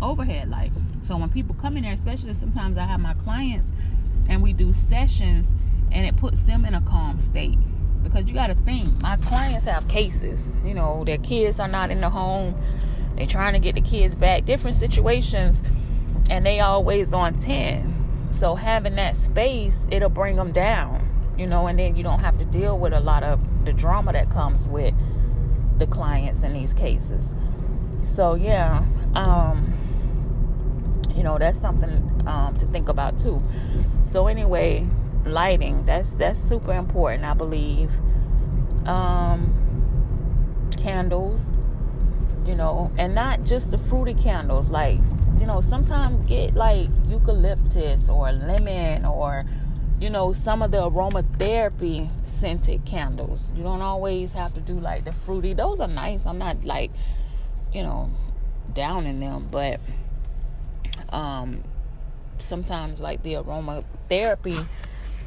overhead 0.00 0.48
light. 0.48 0.72
So 1.02 1.16
when 1.16 1.28
people 1.28 1.54
come 1.60 1.76
in 1.76 1.82
there, 1.82 1.92
especially 1.92 2.34
sometimes 2.34 2.78
I 2.78 2.84
have 2.84 3.00
my 3.00 3.14
clients 3.14 3.72
and 4.28 4.42
we 4.42 4.52
do 4.52 4.72
sessions 4.72 5.54
and 5.92 6.06
it 6.06 6.16
puts 6.16 6.42
them 6.44 6.64
in 6.64 6.74
a 6.74 6.80
calm 6.80 7.18
state. 7.18 7.58
because 8.02 8.28
you 8.28 8.34
got 8.34 8.46
to 8.46 8.54
think 8.54 9.00
my 9.02 9.16
clients 9.18 9.66
have 9.66 9.86
cases 9.88 10.52
you 10.64 10.74
know 10.74 11.04
their 11.04 11.18
kids 11.18 11.60
are 11.60 11.68
not 11.68 11.90
in 11.90 12.00
the 12.00 12.10
home 12.10 12.54
they're 13.16 13.26
trying 13.26 13.52
to 13.52 13.58
get 13.58 13.74
the 13.74 13.80
kids 13.80 14.14
back 14.14 14.44
different 14.46 14.76
situations 14.76 15.60
and 16.30 16.46
they 16.46 16.60
always 16.60 17.12
on 17.12 17.34
10 17.34 17.99
so 18.30 18.54
having 18.54 18.96
that 18.96 19.16
space 19.16 19.86
it'll 19.90 20.08
bring 20.08 20.36
them 20.36 20.52
down 20.52 21.06
you 21.40 21.46
know 21.46 21.66
and 21.66 21.78
then 21.78 21.96
you 21.96 22.02
don't 22.02 22.20
have 22.20 22.38
to 22.38 22.44
deal 22.44 22.78
with 22.78 22.92
a 22.92 23.00
lot 23.00 23.22
of 23.22 23.40
the 23.64 23.72
drama 23.72 24.12
that 24.12 24.30
comes 24.30 24.68
with 24.68 24.94
the 25.78 25.86
clients 25.86 26.42
in 26.42 26.52
these 26.52 26.74
cases. 26.74 27.32
So 28.04 28.34
yeah 28.34 28.84
um 29.14 29.72
you 31.14 31.22
know 31.22 31.38
that's 31.38 31.58
something 31.58 32.22
um, 32.26 32.56
to 32.58 32.66
think 32.66 32.88
about 32.88 33.18
too. 33.18 33.42
So 34.06 34.26
anyway 34.26 34.86
lighting 35.24 35.82
that's 35.84 36.14
that's 36.14 36.38
super 36.38 36.72
important 36.72 37.24
i 37.24 37.34
believe. 37.34 37.90
Um 38.86 39.56
candles 40.76 41.52
you 42.46 42.54
know 42.54 42.90
and 42.98 43.14
not 43.14 43.42
just 43.44 43.70
the 43.70 43.78
fruity 43.78 44.14
candles 44.14 44.70
like 44.70 44.98
you 45.38 45.46
know 45.46 45.60
sometimes 45.60 46.26
get 46.28 46.54
like 46.54 46.88
eucalyptus 47.08 48.08
or 48.08 48.32
lemon 48.32 49.04
or 49.04 49.44
you 50.00 50.08
know 50.08 50.32
some 50.32 50.62
of 50.62 50.70
the 50.70 50.78
aromatherapy 50.78 52.08
scented 52.26 52.84
candles. 52.86 53.52
You 53.54 53.62
don't 53.62 53.82
always 53.82 54.32
have 54.32 54.54
to 54.54 54.60
do 54.60 54.72
like 54.80 55.04
the 55.04 55.12
fruity. 55.12 55.52
Those 55.52 55.78
are 55.80 55.88
nice. 55.88 56.26
I'm 56.26 56.38
not 56.38 56.64
like 56.64 56.90
you 57.72 57.82
know 57.82 58.10
down 58.74 59.06
in 59.06 59.20
them 59.20 59.48
but 59.50 59.80
um 61.10 61.62
sometimes 62.38 63.00
like 63.00 63.22
the 63.22 63.34
aromatherapy 63.34 64.66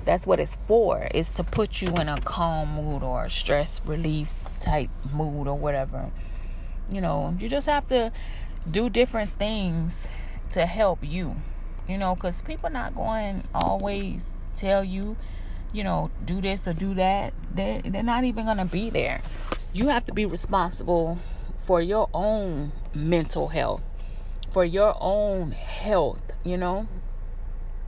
that's 0.05 0.25
what 0.25 0.39
it's 0.39 0.57
for 0.67 1.07
is 1.13 1.29
to 1.29 1.43
put 1.43 1.81
you 1.81 1.87
in 1.95 2.09
a 2.09 2.19
calm 2.21 2.75
mood 2.75 3.03
or 3.03 3.29
stress 3.29 3.81
relief 3.85 4.33
type 4.59 4.89
mood 5.13 5.47
or 5.47 5.57
whatever 5.57 6.09
you 6.91 7.01
know 7.01 7.35
you 7.39 7.49
just 7.49 7.67
have 7.67 7.87
to 7.87 8.11
do 8.69 8.89
different 8.89 9.29
things 9.31 10.07
to 10.51 10.65
help 10.65 10.99
you 11.01 11.35
you 11.87 11.97
know 11.97 12.15
because 12.15 12.41
people 12.41 12.69
not 12.69 12.95
going 12.95 13.43
always 13.53 14.31
tell 14.55 14.83
you 14.83 15.15
you 15.71 15.83
know 15.83 16.11
do 16.23 16.39
this 16.41 16.67
or 16.67 16.73
do 16.73 16.93
that 16.93 17.33
they 17.53 17.81
they're 17.85 18.03
not 18.03 18.23
even 18.23 18.45
gonna 18.45 18.65
be 18.65 18.89
there 18.89 19.21
you 19.73 19.87
have 19.87 20.05
to 20.05 20.13
be 20.13 20.25
responsible 20.25 21.17
for 21.57 21.81
your 21.81 22.09
own 22.13 22.71
mental 22.93 23.49
health 23.49 23.81
for 24.51 24.63
your 24.63 24.95
own 24.99 25.51
health 25.51 26.21
you 26.43 26.57
know 26.57 26.87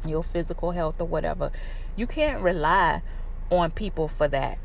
your 0.08 0.24
physical 0.24 0.72
health 0.72 1.02
or 1.02 1.06
whatever. 1.06 1.52
You 1.96 2.08
can't 2.08 2.41
rely 2.41 3.02
on 3.50 3.72
people 3.72 4.08
for 4.08 4.28
that. 4.28 4.58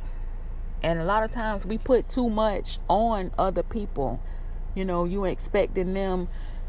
And 0.82 0.98
a 0.98 1.04
lot 1.04 1.22
of 1.22 1.30
times 1.30 1.66
we 1.66 1.78
put 1.78 2.08
too 2.08 2.30
much 2.30 2.78
on 2.88 3.30
other 3.38 3.62
people. 3.62 4.22
You 4.74 4.84
know, 4.84 5.04
you 5.04 5.24
expecting 5.24 5.94
them 5.94 6.28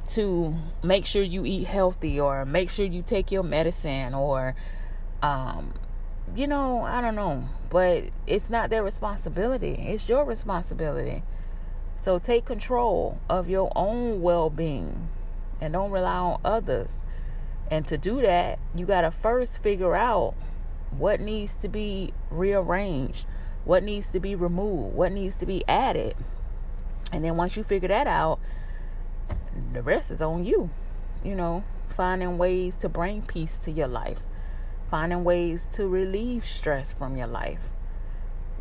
to 0.10 0.56
make 0.84 1.06
sure 1.06 1.22
you 1.22 1.46
eat 1.46 1.68
healthy 1.68 2.20
or 2.20 2.44
make 2.46 2.70
sure 2.70 2.86
you 2.86 3.02
take 3.04 3.32
your 3.32 3.44
medicine 3.44 4.14
or 4.14 4.56
um 5.22 5.74
you 6.36 6.48
know, 6.48 6.82
I 6.84 7.02
don't 7.02 7.16
know, 7.16 7.44
but 7.70 8.06
it's 8.26 8.50
not 8.50 8.70
their 8.70 8.84
responsibility. 8.84 9.72
It's 9.72 10.08
your 10.08 10.24
responsibility. 10.24 11.24
So 12.02 12.20
take 12.20 12.46
control 12.46 13.20
of 13.30 13.50
your 13.50 13.72
own 13.76 14.22
well-being 14.22 15.10
and 15.60 15.74
don't 15.74 15.92
rely 15.92 16.16
on 16.16 16.42
others. 16.44 17.04
And 17.70 17.88
to 17.88 17.98
do 17.98 18.22
that, 18.22 18.60
you 18.76 18.86
got 18.86 19.02
to 19.02 19.12
first 19.12 19.62
figure 19.62 19.96
out 19.96 20.36
what 20.92 21.20
needs 21.20 21.56
to 21.58 21.70
be 21.70 22.14
rearranged, 22.30 23.26
what 23.66 23.84
needs 23.84 24.10
to 24.12 24.20
be 24.20 24.36
removed, 24.36 24.96
what 24.96 25.12
needs 25.12 25.36
to 25.38 25.46
be 25.46 25.64
added. 25.68 26.16
And 27.12 27.24
then 27.24 27.38
once 27.38 27.58
you 27.58 27.64
figure 27.64 27.90
that 27.90 28.08
out, 28.08 28.40
the 29.74 29.82
rest 29.82 30.12
is 30.12 30.22
on 30.22 30.46
you. 30.46 30.70
You 31.24 31.36
know, 31.36 31.64
finding 31.88 32.38
ways 32.38 32.76
to 32.78 32.90
bring 32.90 33.22
peace 33.22 33.58
to 33.60 33.72
your 33.72 33.88
life, 33.88 34.22
finding 34.90 35.24
ways 35.24 35.68
to 35.74 35.88
relieve 35.88 36.46
stress 36.46 36.94
from 36.94 37.16
your 37.16 37.28
life. 37.28 37.70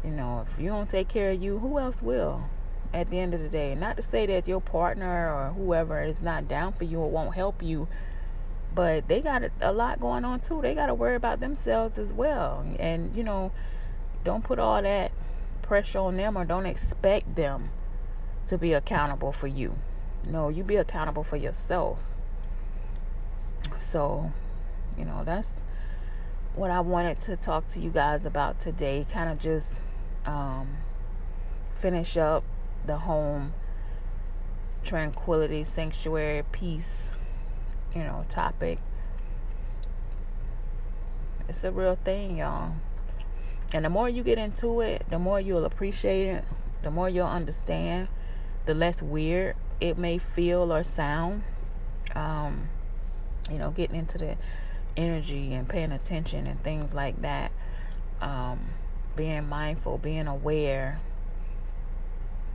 You 0.05 0.11
know, 0.11 0.45
if 0.47 0.61
you 0.61 0.69
don't 0.69 0.89
take 0.89 1.09
care 1.09 1.31
of 1.31 1.43
you, 1.43 1.59
who 1.59 1.79
else 1.79 2.03
will? 2.03 2.45
At 2.93 3.09
the 3.09 3.21
end 3.21 3.35
of 3.35 3.41
the 3.41 3.49
day, 3.49 3.75
not 3.75 3.97
to 3.97 4.03
say 4.03 4.27
that 4.27 4.49
your 4.49 4.61
partner 4.61 5.33
or 5.33 5.53
whoever 5.57 6.03
is 6.03 6.23
not 6.23 6.49
down 6.49 6.73
for 6.73 6.85
you 6.85 6.99
or 6.99 7.09
won't 7.09 7.35
help 7.35 7.63
you 7.63 7.87
but 8.75 9.09
they 9.09 9.21
got 9.21 9.43
a 9.61 9.73
lot 9.73 10.01
going 10.01 10.25
on 10.25 10.41
too. 10.41 10.61
They 10.63 10.75
got 10.75 10.87
to 10.87 10.95
worry 10.95 11.17
about 11.17 11.41
themselves 11.41 11.99
as 11.99 12.13
well. 12.13 12.65
And, 12.79 13.15
you 13.17 13.25
know, 13.25 13.53
don't 14.25 14.45
put 14.45 14.59
all 14.59 14.81
that 14.83 15.13
pressure 15.63 15.99
on 15.99 16.17
them 16.17 16.37
or 16.37 16.45
don't 16.45 16.67
expect 16.67 17.37
them 17.37 17.71
to 18.47 18.59
be 18.59 18.73
accountable 18.73 19.33
for 19.33 19.47
you. 19.47 19.77
No, 20.29 20.49
you 20.49 20.65
be 20.65 20.77
accountable 20.77 21.25
for 21.25 21.37
yourself. 21.37 22.01
So, 23.79 24.33
you 24.99 25.05
know, 25.05 25.23
that's 25.25 25.65
what 26.55 26.71
I 26.71 26.81
wanted 26.81 27.21
to 27.21 27.37
talk 27.37 27.69
to 27.69 27.81
you 27.81 27.91
guys 27.91 28.27
about 28.27 28.59
today. 28.59 29.07
Kind 29.11 29.31
of 29.31 29.39
just 29.39 29.81
um, 30.27 30.77
finish 31.73 32.17
up 32.17 32.45
the 32.85 32.99
home 32.99 33.55
tranquility, 34.83 35.63
sanctuary, 35.65 36.43
peace 36.53 37.13
you 37.95 38.05
know, 38.05 38.25
topic. 38.29 38.79
It's 41.49 41.65
a 41.65 41.73
real 41.73 41.97
thing, 41.97 42.39
y'all. 42.39 42.75
And 43.73 43.85
the 43.85 43.91
more 43.91 44.09
you 44.09 44.23
get 44.23 44.39
into 44.39 44.81
it, 44.81 45.05
the 45.11 45.19
more 45.19 45.41
you'll 45.41 45.65
appreciate 45.65 46.27
it, 46.27 46.45
the 46.83 46.91
more 46.91 47.09
you'll 47.09 47.27
understand, 47.27 48.09
the 48.67 48.75
less 48.75 49.03
weird 49.03 49.57
it 49.81 49.97
may 49.97 50.19
feel 50.19 50.73
or 50.73 50.83
sound. 50.83 51.43
Um, 52.15 52.69
you 53.51 53.59
know, 53.59 53.71
getting 53.71 53.97
into 53.97 54.19
the 54.19 54.37
energy 54.97 55.55
and 55.55 55.69
paying 55.69 55.93
attention 55.93 56.47
and 56.47 56.63
things 56.63 56.95
like 56.95 57.21
that. 57.23 57.53
Um, 58.21 58.61
being 59.17 59.49
mindful, 59.49 59.99
being 59.99 60.27
aware. 60.27 61.01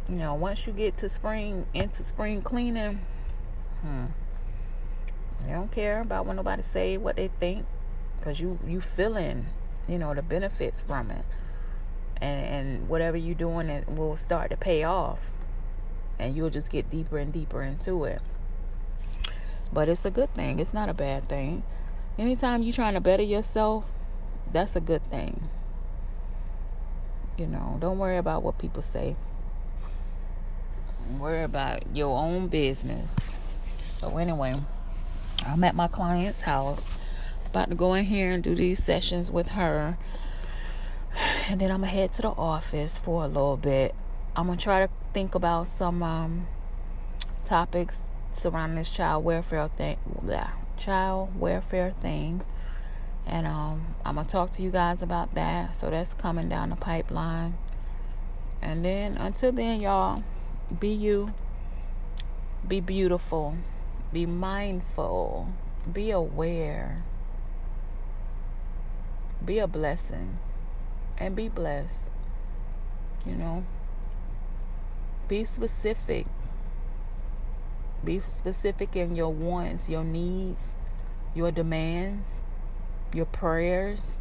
You 0.09 0.17
know, 0.17 0.35
once 0.35 0.67
you 0.67 0.73
get 0.73 0.97
to 0.97 1.09
spring 1.09 1.65
into 1.73 2.03
spring 2.03 2.41
cleaning, 2.41 2.99
hmm, 3.81 4.05
they 5.45 5.53
don't 5.53 5.71
care 5.71 6.01
about 6.01 6.25
what 6.25 6.35
nobody 6.35 6.61
say, 6.61 6.97
what 6.97 7.15
they 7.15 7.29
think, 7.39 7.65
because 8.19 8.39
you 8.39 8.59
you 8.67 8.81
feeling, 8.81 9.47
you 9.87 9.97
know, 9.97 10.13
the 10.13 10.21
benefits 10.21 10.81
from 10.81 11.11
it, 11.11 11.25
and 12.17 12.45
and 12.45 12.89
whatever 12.89 13.17
you're 13.17 13.35
doing, 13.35 13.69
it 13.69 13.87
will 13.89 14.15
start 14.15 14.51
to 14.51 14.57
pay 14.57 14.83
off, 14.83 15.31
and 16.19 16.35
you'll 16.35 16.49
just 16.49 16.71
get 16.71 16.89
deeper 16.89 17.17
and 17.17 17.31
deeper 17.31 17.61
into 17.61 18.03
it. 18.05 18.21
But 19.73 19.89
it's 19.89 20.05
a 20.05 20.11
good 20.11 20.33
thing. 20.33 20.59
It's 20.59 20.73
not 20.73 20.89
a 20.89 20.93
bad 20.93 21.27
thing. 21.27 21.63
Anytime 22.17 22.63
you're 22.63 22.73
trying 22.73 22.93
to 22.93 23.01
better 23.01 23.23
yourself, 23.23 23.85
that's 24.51 24.75
a 24.75 24.81
good 24.81 25.03
thing. 25.05 25.49
You 27.37 27.47
know, 27.47 27.77
don't 27.79 27.99
worry 27.99 28.17
about 28.17 28.43
what 28.43 28.57
people 28.57 28.81
say. 28.81 29.15
Worry 31.19 31.43
about 31.43 31.95
your 31.95 32.17
own 32.17 32.47
business. 32.47 33.09
So 33.91 34.17
anyway. 34.17 34.55
I'm 35.47 35.63
at 35.63 35.75
my 35.75 35.87
client's 35.87 36.41
house, 36.41 36.83
about 37.55 37.69
to 37.69 37.75
go 37.75 37.93
in 37.93 38.03
here 38.03 38.31
and 38.31 38.43
do 38.43 38.53
these 38.53 38.83
sessions 38.83 39.31
with 39.31 39.49
her. 39.49 39.97
And 41.49 41.61
then 41.61 41.71
I'm 41.71 41.79
gonna 41.79 41.91
head 41.91 42.11
to 42.13 42.23
the 42.23 42.29
office 42.29 42.97
for 42.97 43.23
a 43.23 43.27
little 43.27 43.55
bit. 43.55 43.95
I'm 44.35 44.47
gonna 44.47 44.59
try 44.59 44.85
to 44.85 44.91
think 45.13 45.35
about 45.35 45.69
some 45.69 46.03
um, 46.03 46.47
topics 47.45 48.01
surrounding 48.31 48.77
this 48.77 48.89
child 48.89 49.23
welfare 49.23 49.69
thing. 49.69 49.97
Yeah, 50.27 50.49
child 50.75 51.39
welfare 51.39 51.91
thing. 51.91 52.41
And 53.25 53.47
um, 53.47 53.95
I'm 54.03 54.15
gonna 54.15 54.27
talk 54.27 54.49
to 54.51 54.61
you 54.61 54.69
guys 54.69 55.01
about 55.01 55.33
that. 55.35 55.77
So 55.77 55.89
that's 55.89 56.13
coming 56.13 56.49
down 56.49 56.71
the 56.71 56.75
pipeline. 56.75 57.57
And 58.61 58.83
then 58.83 59.15
until 59.15 59.53
then, 59.53 59.79
y'all, 59.79 60.23
be 60.77 60.89
you, 60.89 61.33
be 62.67 62.81
beautiful. 62.81 63.55
Be 64.11 64.25
mindful. 64.25 65.53
Be 65.89 66.11
aware. 66.11 67.03
Be 69.43 69.59
a 69.59 69.67
blessing. 69.67 70.39
And 71.17 71.35
be 71.35 71.49
blessed. 71.49 72.09
You 73.25 73.35
know? 73.35 73.65
Be 75.27 75.43
specific. 75.43 76.27
Be 78.03 78.21
specific 78.27 78.95
in 78.95 79.15
your 79.15 79.33
wants, 79.33 79.89
your 79.89 80.03
needs, 80.03 80.75
your 81.33 81.51
demands, 81.51 82.43
your 83.13 83.25
prayers. 83.25 84.19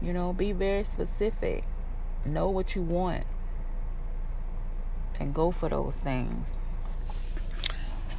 You 0.00 0.14
know, 0.14 0.32
be 0.32 0.52
very 0.52 0.84
specific. 0.84 1.64
Know 2.24 2.48
what 2.48 2.74
you 2.74 2.82
want. 2.82 3.24
And 5.18 5.34
go 5.34 5.50
for 5.50 5.68
those 5.68 5.96
things. 5.96 6.56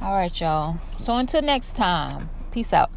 All 0.00 0.14
right, 0.14 0.40
y'all. 0.40 0.78
So 0.98 1.16
until 1.16 1.42
next 1.42 1.74
time, 1.74 2.30
peace 2.52 2.72
out. 2.72 2.90